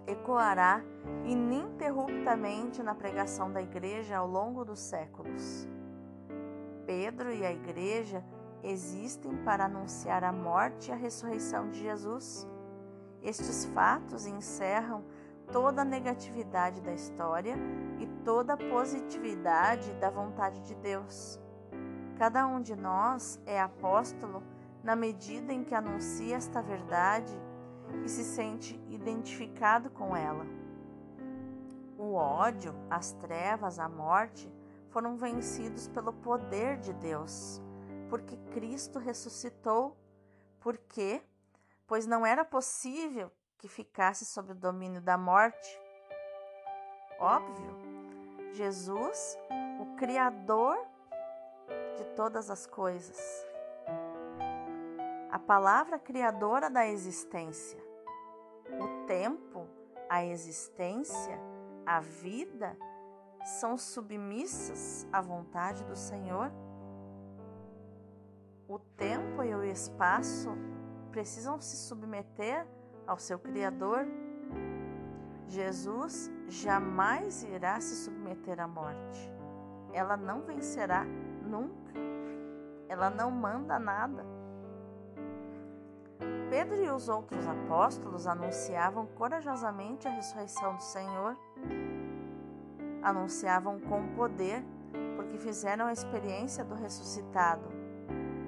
ecoará 0.06 0.84
ininterruptamente 1.26 2.84
na 2.84 2.94
pregação 2.94 3.52
da 3.52 3.60
igreja 3.60 4.18
ao 4.18 4.28
longo 4.28 4.64
dos 4.64 4.80
séculos. 4.80 5.68
Pedro 6.86 7.34
e 7.34 7.44
a 7.44 7.52
igreja 7.52 8.24
existem 8.62 9.36
para 9.38 9.66
anunciar 9.66 10.24
a 10.24 10.32
morte 10.32 10.90
e 10.90 10.92
a 10.92 10.96
ressurreição 10.96 11.72
de 11.72 11.80
Jesus. 11.80 12.48
Estes 13.24 13.66
fatos 13.66 14.28
encerram 14.28 15.04
toda 15.52 15.82
a 15.82 15.86
negatividade 15.86 16.82
da 16.82 16.94
história 16.94 17.56
e 18.00 18.08
toda 18.24 18.54
a 18.54 18.58
positividade 18.58 19.94
da 19.94 20.10
vontade 20.10 20.62
de 20.62 20.76
Deus. 20.76 21.40
Cada 22.18 22.48
um 22.48 22.62
de 22.62 22.76
nós 22.76 23.40
é 23.46 23.60
apóstolo 23.60 24.42
na 24.84 24.96
medida 24.96 25.52
em 25.52 25.64
que 25.64 25.76
anuncia 25.76 26.36
esta 26.36 26.62
verdade 26.62 27.34
e 28.04 28.10
se 28.10 28.24
sente 28.24 28.80
identificado 28.90 29.90
com 29.90 30.16
ela. 30.16 30.46
O 31.98 32.14
ódio, 32.14 32.74
as 32.90 33.14
trevas, 33.14 33.80
a 33.80 33.88
morte 33.88 34.52
foram 34.90 35.18
vencidos 35.18 35.88
pelo 35.88 36.14
poder 36.14 36.78
de 36.78 36.94
Deus, 36.94 37.62
porque 38.10 38.38
Cristo 38.54 39.00
ressuscitou. 39.00 39.98
Por 40.60 40.78
quê? 40.78 41.22
Pois 41.88 42.06
não 42.06 42.26
era 42.26 42.46
possível 42.46 43.32
que 43.58 43.68
ficasse 43.68 44.26
sob 44.26 44.52
o 44.52 44.56
domínio 44.56 45.02
da 45.02 45.18
morte. 45.18 45.80
Óbvio, 47.20 47.76
Jesus, 48.54 49.38
o 49.80 49.96
Criador 49.96 50.78
de 51.98 52.04
todas 52.16 52.50
as 52.50 52.66
coisas. 52.66 53.46
A 55.32 55.40
palavra 55.40 56.00
criadora 56.00 56.70
da 56.70 56.88
existência. 56.88 57.84
O 58.80 59.06
tempo, 59.06 59.68
a 60.10 60.24
existência, 60.26 61.40
a 61.86 62.00
vida 62.00 62.78
são 63.46 63.78
submissas 63.78 65.08
à 65.12 65.22
vontade 65.22 65.84
do 65.84 65.96
Senhor? 65.96 66.52
O 68.68 68.80
tempo 68.80 69.44
e 69.44 69.54
o 69.54 69.64
espaço 69.64 70.50
precisam 71.12 71.62
se 71.62 71.78
submeter 71.78 72.66
ao 73.08 73.18
seu 73.18 73.40
Criador? 73.40 74.06
Jesus 75.48 76.32
jamais 76.48 77.44
irá 77.44 77.80
se 77.80 77.96
submeter 77.96 78.60
à 78.60 78.68
morte. 78.68 79.32
Ela 79.94 80.18
não 80.18 80.42
vencerá 80.42 81.06
nunca. 81.44 81.94
Ela 82.88 83.10
não 83.10 83.32
manda 83.32 83.80
nada. 83.80 84.26
Pedro 86.50 86.76
e 86.84 86.90
os 86.90 87.10
outros 87.10 87.46
apóstolos 87.48 88.28
anunciavam 88.28 89.08
corajosamente 89.08 90.08
a 90.08 90.12
ressurreição 90.12 90.76
do 90.76 90.82
Senhor. 90.82 91.38
Anunciavam 93.02 93.80
com 93.80 94.08
poder, 94.16 94.64
porque 95.16 95.38
fizeram 95.38 95.86
a 95.86 95.94
experiência 95.94 96.64
do 96.64 96.76
ressuscitado. 96.76 97.68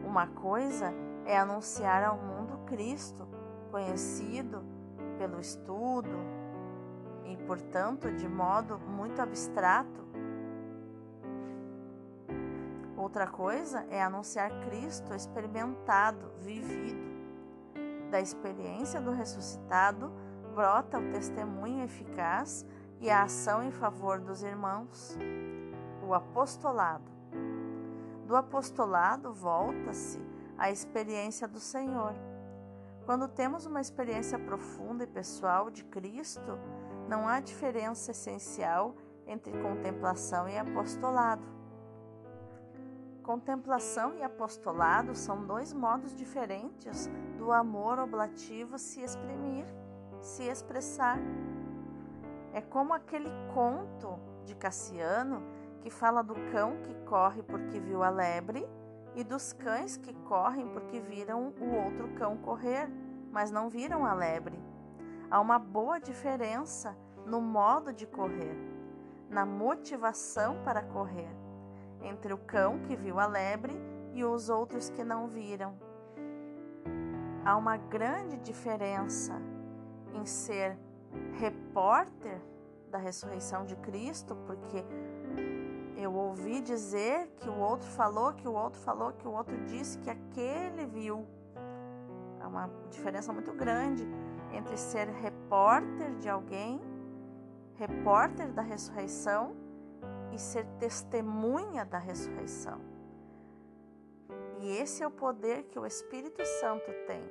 Uma 0.06 0.28
coisa 0.28 0.94
é 1.26 1.38
anunciar 1.38 2.04
ao 2.04 2.18
mundo 2.18 2.58
Cristo, 2.66 3.27
conhecido 3.68 4.64
pelo 5.18 5.40
estudo 5.40 6.18
e, 7.26 7.38
portanto, 7.46 8.12
de 8.12 8.28
modo 8.28 8.80
muito 8.80 9.22
abstrato. 9.22 10.06
Outra 12.96 13.28
coisa 13.28 13.86
é 13.90 14.02
anunciar 14.02 14.52
Cristo 14.66 15.14
experimentado, 15.14 16.32
vivido. 16.40 17.08
Da 18.10 18.20
experiência 18.20 19.00
do 19.00 19.12
ressuscitado 19.12 20.12
brota 20.54 20.98
o 20.98 21.12
testemunho 21.12 21.84
eficaz 21.84 22.66
e 23.00 23.10
a 23.10 23.24
ação 23.24 23.64
em 23.64 23.72
favor 23.72 24.20
dos 24.20 24.44
irmãos. 24.44 25.18
O 26.06 26.14
apostolado. 26.14 27.12
Do 28.26 28.36
apostolado 28.36 29.34
volta-se 29.34 30.20
a 30.58 30.72
experiência 30.72 31.48
do 31.48 31.60
Senhor. 31.60 32.14
Quando 33.08 33.26
temos 33.30 33.66
uma 33.66 33.80
experiência 33.80 34.38
profunda 34.38 35.06
e 35.06 35.08
pessoal 35.08 35.70
de 35.70 35.82
Cristo, 35.86 36.60
não 37.08 37.26
há 37.26 37.40
diferença 37.40 38.12
essencial 38.12 38.98
entre 39.26 39.50
contemplação 39.62 40.50
e 40.50 40.58
apostolado. 40.58 41.48
Contemplação 43.24 44.14
e 44.16 44.24
apostolado 44.24 45.16
são 45.16 45.48
dois 45.48 45.72
modos 45.72 46.14
diferentes 46.14 47.10
do 47.38 47.54
amor 47.54 47.98
oblativo 47.98 48.78
se 48.78 49.02
exprimir, 49.02 49.64
se 50.20 50.44
expressar. 50.44 51.18
É 52.52 52.60
como 52.60 52.94
aquele 52.94 53.32
conto 53.54 54.20
de 54.44 54.54
Cassiano 54.54 55.42
que 55.80 55.90
fala 55.90 56.22
do 56.22 56.36
cão 56.52 56.82
que 56.84 56.94
corre 57.06 57.42
porque 57.42 57.80
viu 57.80 58.04
a 58.04 58.10
lebre 58.10 58.68
e 59.18 59.24
dos 59.24 59.52
cães 59.52 59.98
que 59.98 60.14
correm 60.14 60.68
porque 60.68 61.00
viram 61.00 61.52
o 61.60 61.76
outro 61.76 62.08
cão 62.10 62.38
correr, 62.38 62.88
mas 63.32 63.50
não 63.50 63.68
viram 63.68 64.06
a 64.06 64.14
lebre. 64.14 64.58
Há 65.30 65.42
uma 65.42 65.58
boa 65.58 66.00
diferença 66.00 66.96
no 67.26 67.42
modo 67.42 67.92
de 67.92 68.06
correr, 68.06 68.56
na 69.28 69.44
motivação 69.44 70.62
para 70.64 70.84
correr 70.84 71.28
entre 72.04 72.32
o 72.32 72.38
cão 72.38 72.80
que 72.84 72.96
viu 72.96 73.20
a 73.20 73.26
lebre 73.26 73.76
e 74.14 74.24
os 74.24 74.50
outros 74.50 74.88
que 74.92 75.04
não 75.04 75.28
viram. 75.28 75.76
Há 77.44 77.58
uma 77.58 77.76
grande 77.76 78.38
diferença 78.38 79.42
em 80.14 80.28
ser 80.28 80.78
repórter 81.40 82.40
da 82.92 83.00
ressurreição 83.00 83.66
de 83.66 83.76
Cristo, 83.78 84.36
porque 84.46 84.86
eu 85.98 86.14
ouvi 86.14 86.62
dizer 86.62 87.28
que 87.38 87.50
o 87.50 87.58
outro 87.60 87.88
falou, 87.88 88.32
que 88.34 88.48
o 88.48 88.54
outro 88.54 88.80
falou, 88.80 89.12
que 89.12 89.28
o 89.28 89.32
outro 89.32 89.58
disse 89.66 89.98
que 90.00 90.10
aquele 90.10 90.86
viu. 90.86 91.28
Há 92.40 92.48
uma 92.48 92.70
diferença 92.90 93.34
muito 93.34 93.52
grande 93.52 94.08
entre 94.54 94.78
ser 94.78 95.08
repórter 95.08 96.16
de 96.18 96.30
alguém, 96.30 96.80
repórter 97.76 98.54
da 98.54 98.62
ressurreição, 98.62 99.56
e 100.32 100.40
ser 100.40 100.66
testemunha 100.80 101.84
da 101.84 101.98
ressurreição. 101.98 102.80
E 104.60 104.70
esse 104.78 105.04
é 105.04 105.08
o 105.08 105.12
poder 105.12 105.64
que 105.64 105.80
o 105.80 105.86
Espírito 105.86 106.44
Santo 106.60 106.92
tem. 107.06 107.22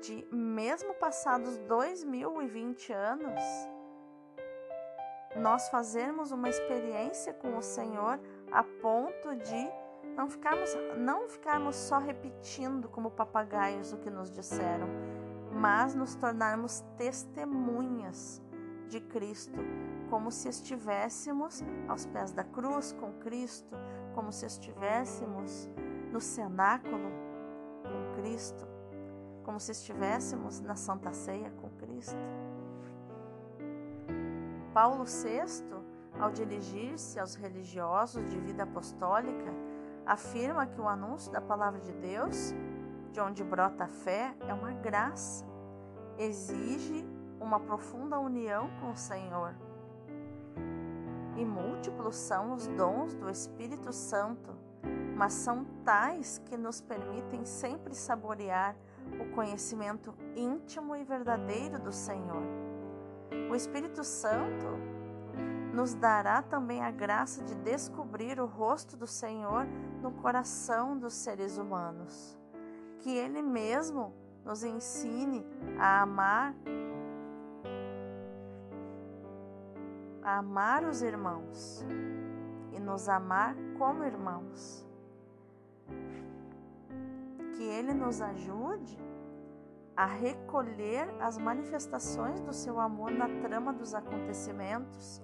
De 0.00 0.26
mesmo 0.34 0.94
passados 0.94 1.56
2020 1.60 2.92
anos, 2.92 3.40
nós 5.36 5.68
fazermos 5.68 6.30
uma 6.30 6.48
experiência 6.48 7.32
com 7.34 7.56
o 7.56 7.62
Senhor 7.62 8.20
a 8.50 8.62
ponto 8.62 9.34
de 9.36 9.84
não 10.16 10.28
ficarmos, 10.28 10.70
não 10.96 11.28
ficarmos 11.28 11.74
só 11.76 11.98
repetindo 11.98 12.88
como 12.88 13.10
papagaios 13.10 13.92
o 13.92 13.98
que 13.98 14.10
nos 14.10 14.30
disseram, 14.30 14.88
mas 15.52 15.94
nos 15.94 16.14
tornarmos 16.14 16.84
testemunhas 16.96 18.40
de 18.88 19.00
Cristo, 19.00 19.58
como 20.08 20.30
se 20.30 20.48
estivéssemos 20.48 21.62
aos 21.88 22.06
pés 22.06 22.32
da 22.32 22.44
cruz 22.44 22.92
com 22.92 23.12
Cristo, 23.14 23.74
como 24.14 24.30
se 24.30 24.46
estivéssemos 24.46 25.68
no 26.12 26.20
cenáculo 26.20 27.10
com 27.82 28.22
Cristo, 28.22 28.66
como 29.42 29.58
se 29.58 29.72
estivéssemos 29.72 30.60
na 30.60 30.76
Santa 30.76 31.12
Ceia 31.12 31.50
com 31.60 31.68
Cristo. 31.70 32.16
Paulo 34.74 35.04
VI, 35.04 35.62
ao 36.18 36.32
dirigir-se 36.32 37.20
aos 37.20 37.36
religiosos 37.36 38.28
de 38.28 38.40
vida 38.40 38.64
apostólica, 38.64 39.54
afirma 40.04 40.66
que 40.66 40.80
o 40.80 40.88
anúncio 40.88 41.30
da 41.30 41.40
palavra 41.40 41.80
de 41.80 41.92
Deus, 41.92 42.52
de 43.12 43.20
onde 43.20 43.44
brota 43.44 43.84
a 43.84 43.88
fé, 43.88 44.34
é 44.48 44.52
uma 44.52 44.72
graça, 44.72 45.46
exige 46.18 47.06
uma 47.40 47.60
profunda 47.60 48.18
união 48.18 48.68
com 48.80 48.90
o 48.90 48.96
Senhor. 48.96 49.54
E 51.36 51.44
múltiplos 51.44 52.16
são 52.16 52.52
os 52.52 52.66
dons 52.66 53.14
do 53.14 53.30
Espírito 53.30 53.92
Santo, 53.92 54.50
mas 55.16 55.34
são 55.34 55.64
tais 55.84 56.42
que 56.46 56.56
nos 56.56 56.80
permitem 56.80 57.44
sempre 57.44 57.94
saborear 57.94 58.74
o 59.20 59.32
conhecimento 59.36 60.12
íntimo 60.34 60.96
e 60.96 61.04
verdadeiro 61.04 61.78
do 61.78 61.92
Senhor. 61.92 62.73
O 63.54 63.56
Espírito 63.56 64.02
Santo 64.02 64.66
nos 65.72 65.94
dará 65.94 66.42
também 66.42 66.82
a 66.82 66.90
graça 66.90 67.40
de 67.44 67.54
descobrir 67.54 68.40
o 68.40 68.46
rosto 68.46 68.96
do 68.96 69.06
Senhor 69.06 69.64
no 70.02 70.10
coração 70.10 70.98
dos 70.98 71.14
seres 71.14 71.56
humanos. 71.56 72.36
Que 72.98 73.10
Ele 73.10 73.40
mesmo 73.42 74.12
nos 74.44 74.64
ensine 74.64 75.46
a 75.78 76.02
amar 76.02 76.52
a 80.20 80.38
amar 80.38 80.82
os 80.82 81.00
irmãos 81.00 81.86
e 82.72 82.80
nos 82.80 83.08
amar 83.08 83.54
como 83.78 84.02
irmãos. 84.02 84.84
Que 87.52 87.62
Ele 87.62 87.94
nos 87.94 88.20
ajude 88.20 88.98
a 89.96 90.06
recolher 90.06 91.08
as 91.20 91.38
manifestações 91.38 92.40
do 92.40 92.52
seu 92.52 92.80
amor 92.80 93.10
na 93.12 93.28
trama 93.40 93.72
dos 93.72 93.94
acontecimentos. 93.94 95.22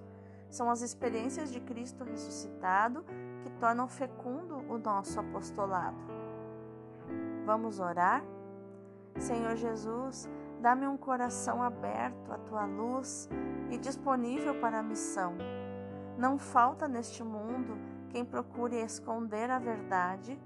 São 0.49 0.69
as 0.69 0.81
experiências 0.81 1.51
de 1.51 1.59
Cristo 1.59 2.03
ressuscitado 2.03 3.03
que 3.43 3.49
tornam 3.59 3.87
fecundo 3.87 4.57
o 4.69 4.77
nosso 4.77 5.19
apostolado. 5.19 5.97
Vamos 7.45 7.79
orar? 7.79 8.23
Senhor 9.17 9.55
Jesus, 9.55 10.29
dá-me 10.61 10.87
um 10.87 10.97
coração 10.97 11.61
aberto 11.61 12.31
à 12.31 12.37
tua 12.37 12.65
luz 12.65 13.29
e 13.69 13.77
disponível 13.77 14.59
para 14.59 14.79
a 14.79 14.83
missão. 14.83 15.35
Não 16.17 16.37
falta 16.37 16.87
neste 16.87 17.23
mundo 17.23 17.77
quem 18.09 18.23
procure 18.23 18.75
esconder 18.75 19.49
a 19.49 19.59
verdade, 19.59 20.39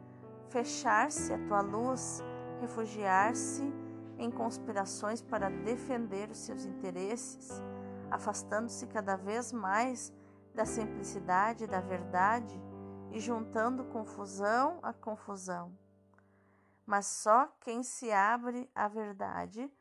fechar-se 0.49 1.33
à 1.33 1.37
tua 1.47 1.61
luz, 1.61 2.23
refugiar-se 2.61 3.84
em 4.17 4.31
conspirações 4.31 5.21
para 5.21 5.49
defender 5.49 6.29
os 6.29 6.37
seus 6.37 6.65
interesses, 6.65 7.49
afastando-se 8.09 8.87
cada 8.87 9.15
vez 9.15 9.51
mais 9.51 10.13
da 10.53 10.65
simplicidade 10.65 11.67
da 11.67 11.81
verdade 11.81 12.59
e 13.11 13.19
juntando 13.19 13.83
confusão 13.85 14.79
a 14.81 14.93
confusão. 14.93 15.77
Mas 16.85 17.07
só 17.07 17.47
quem 17.61 17.83
se 17.83 18.11
abre 18.11 18.69
à 18.73 18.87
verdade 18.87 19.71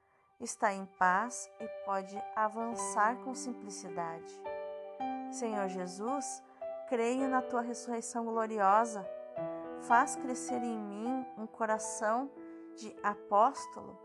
está 0.40 0.72
em 0.72 0.86
paz 0.98 1.50
e 1.60 1.68
pode 1.84 2.20
avançar 2.34 3.16
com 3.18 3.34
simplicidade. 3.34 4.42
Senhor 5.30 5.68
Jesus, 5.68 6.42
creio 6.88 7.28
na 7.28 7.42
tua 7.42 7.60
ressurreição 7.60 8.24
gloriosa. 8.24 9.06
Faz 9.82 10.16
crescer 10.16 10.62
em 10.62 10.78
mim 10.78 11.26
um 11.36 11.46
coração 11.46 12.30
de 12.76 12.94
apóstolo. 13.02 13.98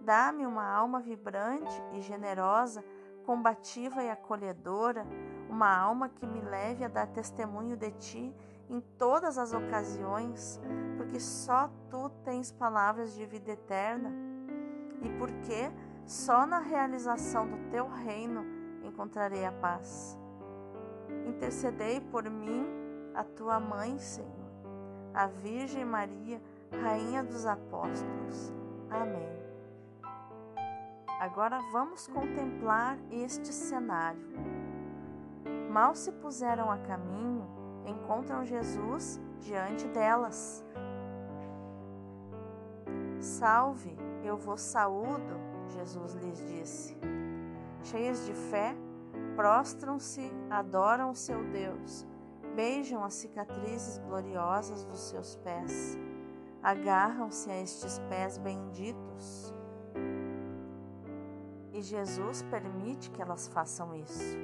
Dá-me 0.00 0.46
uma 0.46 0.64
alma 0.64 1.00
vibrante 1.00 1.82
e 1.92 2.00
generosa, 2.00 2.84
combativa 3.24 4.02
e 4.02 4.10
acolhedora, 4.10 5.04
uma 5.48 5.76
alma 5.76 6.08
que 6.08 6.26
me 6.26 6.40
leve 6.40 6.84
a 6.84 6.88
dar 6.88 7.08
testemunho 7.08 7.76
de 7.76 7.90
ti 7.92 8.34
em 8.68 8.80
todas 8.98 9.38
as 9.38 9.52
ocasiões, 9.52 10.60
porque 10.96 11.18
só 11.20 11.70
tu 11.90 12.08
tens 12.24 12.52
palavras 12.52 13.14
de 13.14 13.24
vida 13.26 13.52
eterna 13.52 14.12
e 15.02 15.08
porque 15.18 15.70
só 16.04 16.46
na 16.46 16.58
realização 16.58 17.48
do 17.48 17.70
teu 17.70 17.88
reino 17.88 18.44
encontrarei 18.84 19.44
a 19.44 19.52
paz. 19.52 20.18
Intercedei 21.26 22.00
por 22.00 22.28
mim, 22.30 22.66
a 23.14 23.24
tua 23.24 23.58
mãe, 23.58 23.98
Senhor, 23.98 24.30
a 25.12 25.26
Virgem 25.26 25.84
Maria, 25.84 26.40
Rainha 26.72 27.22
dos 27.22 27.46
Apóstolos. 27.46 28.52
Amém. 28.90 29.36
Agora 31.20 31.60
vamos 31.72 32.06
contemplar 32.06 32.98
este 33.10 33.52
cenário. 33.52 34.26
Mal 35.70 35.94
se 35.94 36.12
puseram 36.12 36.70
a 36.70 36.78
caminho, 36.78 37.46
encontram 37.86 38.44
Jesus 38.44 39.20
diante 39.40 39.86
delas. 39.88 40.64
Salve, 43.18 43.96
eu 44.22 44.36
vos 44.36 44.60
saúdo, 44.60 45.40
Jesus 45.68 46.14
lhes 46.14 46.38
disse. 46.48 46.96
Cheias 47.82 48.26
de 48.26 48.34
fé, 48.34 48.76
prostram-se, 49.34 50.30
adoram 50.50 51.10
o 51.10 51.14
seu 51.14 51.42
Deus, 51.50 52.06
beijam 52.54 53.04
as 53.04 53.14
cicatrizes 53.14 53.98
gloriosas 53.98 54.84
dos 54.84 55.00
seus 55.00 55.36
pés, 55.36 55.98
agarram-se 56.66 57.48
a 57.48 57.62
estes 57.62 58.00
pés 58.08 58.38
benditos. 58.38 59.54
E 61.72 61.80
Jesus 61.80 62.42
permite 62.42 63.08
que 63.12 63.22
elas 63.22 63.46
façam 63.46 63.94
isso. 63.94 64.36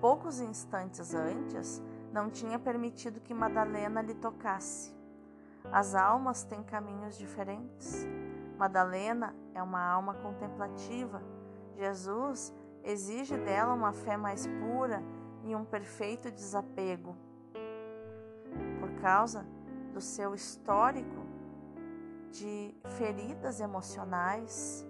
Poucos 0.00 0.40
instantes 0.40 1.12
antes, 1.12 1.82
não 2.10 2.30
tinha 2.30 2.58
permitido 2.58 3.20
que 3.20 3.34
Madalena 3.34 4.00
lhe 4.00 4.14
tocasse. 4.14 4.96
As 5.70 5.94
almas 5.94 6.44
têm 6.44 6.62
caminhos 6.62 7.18
diferentes. 7.18 8.06
Madalena 8.56 9.36
é 9.52 9.62
uma 9.62 9.84
alma 9.84 10.14
contemplativa. 10.14 11.20
Jesus 11.76 12.54
exige 12.82 13.36
dela 13.36 13.74
uma 13.74 13.92
fé 13.92 14.16
mais 14.16 14.46
pura 14.46 15.02
e 15.42 15.54
um 15.54 15.66
perfeito 15.66 16.30
desapego. 16.30 17.14
Por 18.80 18.90
causa 19.02 19.46
do 19.92 20.00
seu 20.00 20.34
histórico 20.34 21.23
de 22.34 22.74
feridas 22.98 23.60
emocionais, 23.60 24.84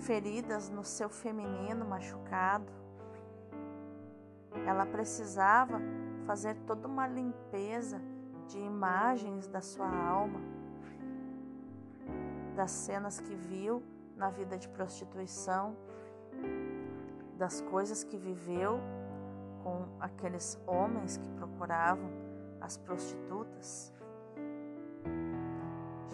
feridas 0.00 0.68
no 0.68 0.84
seu 0.84 1.08
feminino 1.08 1.86
machucado, 1.86 2.70
ela 4.66 4.84
precisava 4.84 5.80
fazer 6.26 6.54
toda 6.66 6.86
uma 6.86 7.08
limpeza 7.08 7.98
de 8.48 8.58
imagens 8.58 9.46
da 9.48 9.62
sua 9.62 9.88
alma, 9.88 10.38
das 12.54 12.72
cenas 12.72 13.20
que 13.20 13.34
viu 13.34 13.82
na 14.14 14.28
vida 14.28 14.58
de 14.58 14.68
prostituição, 14.68 15.74
das 17.38 17.62
coisas 17.62 18.04
que 18.04 18.18
viveu 18.18 18.78
com 19.62 19.86
aqueles 19.98 20.60
homens 20.66 21.16
que 21.16 21.28
procuravam 21.30 22.10
as 22.60 22.76
prostitutas. 22.76 23.95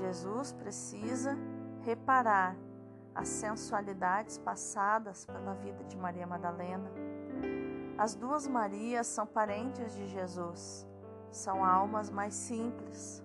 Jesus 0.03 0.53
precisa 0.53 1.37
reparar 1.83 2.57
as 3.15 3.29
sensualidades 3.29 4.39
passadas 4.39 5.25
pela 5.27 5.55
vida 5.55 5.85
de 5.85 5.97
Maria 5.97 6.27
Madalena 6.27 6.91
as 7.97 8.15
duas 8.15 8.49
Marias 8.49 9.07
são 9.07 9.27
parentes 9.27 9.95
de 9.95 10.09
Jesus, 10.09 10.89
são 11.31 11.65
almas 11.65 12.11
mais 12.11 12.35
simples, 12.35 13.23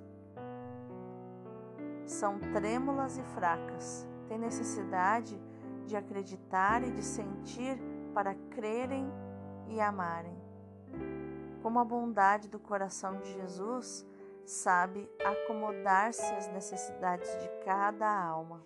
são 2.05 2.37
trêmulas 2.39 3.17
e 3.17 3.23
fracas, 3.23 4.07
têm 4.27 4.37
necessidade 4.37 5.41
de 5.85 5.95
acreditar 5.95 6.83
e 6.83 6.91
de 6.91 7.01
sentir 7.01 7.79
para 8.13 8.35
crerem 8.51 9.09
e 9.67 9.79
amarem. 9.79 10.37
Como 11.63 11.79
a 11.79 11.85
bondade 11.85 12.49
do 12.49 12.59
coração 12.59 13.17
de 13.17 13.33
Jesus 13.33 14.05
sabe 14.47 15.09
acomodar-se 15.23 16.33
às 16.33 16.47
necessidades 16.47 17.29
de 17.41 17.49
cada 17.65 18.09
alma. 18.09 18.63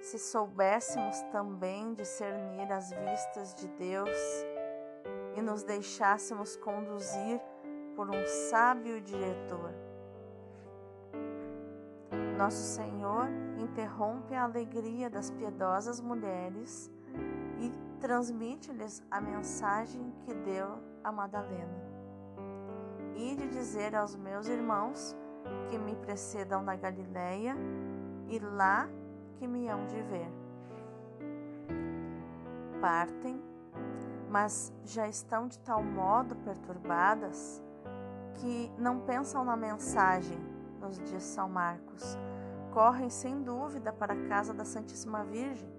Se 0.00 0.18
soubéssemos 0.18 1.20
também 1.32 1.94
discernir 1.94 2.70
as 2.72 2.90
vistas 2.90 3.54
de 3.54 3.66
Deus 3.68 4.16
e 5.34 5.42
nos 5.42 5.64
deixássemos 5.64 6.56
conduzir 6.56 7.40
por 7.96 8.08
um 8.08 8.26
sábio 8.26 9.00
diretor. 9.00 9.72
Nosso 12.38 12.62
Senhor 12.62 13.28
interrompe 13.58 14.34
a 14.34 14.44
alegria 14.44 15.10
das 15.10 15.30
piedosas 15.30 16.00
mulheres 16.00 16.90
e 17.58 17.72
transmite-lhes 18.00 19.02
a 19.10 19.20
mensagem 19.20 20.12
que 20.24 20.34
deu 20.34 20.78
a 21.02 21.10
Madalena. 21.10 21.93
E 23.16 23.36
de 23.36 23.48
dizer 23.48 23.94
aos 23.94 24.16
meus 24.16 24.48
irmãos 24.48 25.16
que 25.68 25.78
me 25.78 25.94
precedam 25.96 26.62
na 26.62 26.76
Galileia 26.76 27.56
e 28.28 28.38
lá 28.38 28.88
que 29.36 29.46
me 29.46 29.68
hão 29.68 29.86
de 29.86 30.02
ver. 30.02 30.30
Partem, 32.80 33.40
mas 34.28 34.72
já 34.84 35.08
estão 35.08 35.46
de 35.46 35.58
tal 35.60 35.82
modo 35.82 36.34
perturbadas 36.36 37.62
que 38.34 38.70
não 38.76 39.00
pensam 39.00 39.44
na 39.44 39.56
mensagem, 39.56 40.38
nos 40.80 40.98
diz 40.98 41.22
São 41.22 41.48
Marcos. 41.48 42.18
Correm 42.72 43.08
sem 43.08 43.42
dúvida 43.42 43.92
para 43.92 44.14
a 44.14 44.28
casa 44.28 44.52
da 44.52 44.64
Santíssima 44.64 45.24
Virgem. 45.24 45.72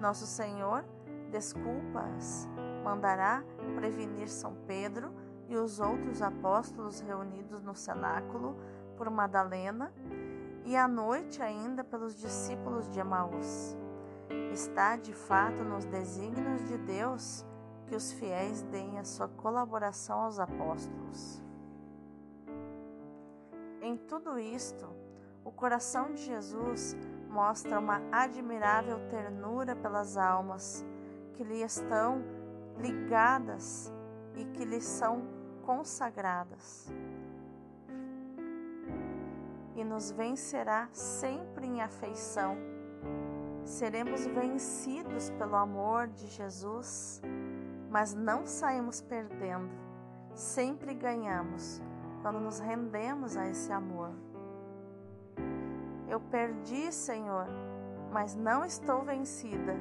Nosso 0.00 0.26
Senhor 0.26 0.84
desculpas, 1.30 2.46
mandará 2.84 3.42
prevenir 3.74 4.28
São 4.28 4.54
Pedro 4.66 5.10
e 5.52 5.56
os 5.56 5.80
outros 5.80 6.22
apóstolos 6.22 7.00
reunidos 7.00 7.62
no 7.62 7.74
cenáculo 7.74 8.56
por 8.96 9.10
Madalena 9.10 9.92
e 10.64 10.74
à 10.74 10.88
noite 10.88 11.42
ainda 11.42 11.84
pelos 11.84 12.14
discípulos 12.14 12.88
de 12.88 12.98
Emaús. 12.98 13.76
Está 14.50 14.96
de 14.96 15.12
fato 15.12 15.62
nos 15.62 15.84
desígnios 15.84 16.64
de 16.64 16.78
Deus 16.78 17.44
que 17.86 17.94
os 17.94 18.12
fiéis 18.12 18.62
deem 18.62 18.98
a 18.98 19.04
sua 19.04 19.28
colaboração 19.28 20.20
aos 20.20 20.38
apóstolos. 20.38 21.42
Em 23.82 23.98
tudo 23.98 24.38
isto, 24.38 24.88
o 25.44 25.52
coração 25.52 26.14
de 26.14 26.22
Jesus 26.22 26.96
mostra 27.28 27.78
uma 27.78 28.00
admirável 28.10 28.98
ternura 29.10 29.76
pelas 29.76 30.16
almas 30.16 30.82
que 31.34 31.44
lhe 31.44 31.62
estão 31.62 32.22
ligadas 32.78 33.92
e 34.34 34.46
que 34.46 34.64
lhe 34.64 34.80
são 34.80 35.31
consagradas 35.64 36.92
e 39.74 39.84
nos 39.84 40.10
vencerá 40.10 40.88
sempre 40.92 41.66
em 41.66 41.80
afeição. 41.80 42.56
Seremos 43.64 44.26
vencidos 44.26 45.30
pelo 45.30 45.56
amor 45.56 46.08
de 46.08 46.26
Jesus, 46.26 47.22
mas 47.90 48.14
não 48.14 48.46
saímos 48.46 49.00
perdendo, 49.00 49.70
sempre 50.34 50.94
ganhamos 50.94 51.80
quando 52.22 52.40
nos 52.40 52.58
rendemos 52.58 53.36
a 53.36 53.48
esse 53.48 53.72
amor. 53.72 54.10
Eu 56.08 56.20
perdi, 56.20 56.92
Senhor, 56.92 57.46
mas 58.12 58.34
não 58.34 58.64
estou 58.64 59.02
vencida, 59.02 59.74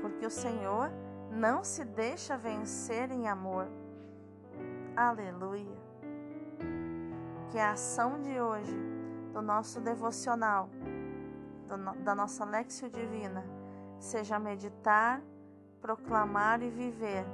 porque 0.00 0.24
o 0.24 0.30
Senhor 0.30 0.90
não 1.30 1.62
se 1.62 1.84
deixa 1.84 2.36
vencer 2.36 3.10
em 3.10 3.28
amor. 3.28 3.68
Aleluia 4.98 5.78
que 7.52 7.56
a 7.56 7.70
ação 7.70 8.20
de 8.20 8.40
hoje 8.40 8.76
do 9.32 9.40
nosso 9.40 9.80
devocional, 9.80 10.68
do, 11.68 12.02
da 12.02 12.16
nossa 12.16 12.44
Lexio 12.44 12.90
Divina, 12.90 13.44
seja 14.00 14.40
meditar, 14.40 15.22
proclamar 15.80 16.64
e 16.64 16.68
viver 16.68 17.24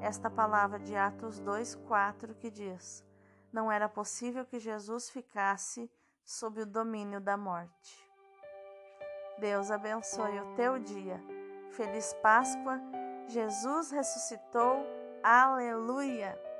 esta 0.00 0.28
palavra 0.28 0.80
de 0.80 0.96
Atos 0.96 1.40
2:4 1.40 2.34
que 2.34 2.50
diz: 2.50 3.04
Não 3.52 3.70
era 3.70 3.88
possível 3.88 4.44
que 4.44 4.58
Jesus 4.58 5.08
ficasse 5.08 5.88
sob 6.24 6.62
o 6.62 6.66
domínio 6.66 7.20
da 7.20 7.36
morte. 7.36 8.10
Deus 9.38 9.70
abençoe 9.70 10.40
o 10.40 10.54
teu 10.56 10.80
dia. 10.80 11.22
Feliz 11.70 12.12
Páscoa 12.14 12.80
Jesus 13.28 13.92
ressuscitou. 13.92 14.84
Aleluia! 15.22 16.53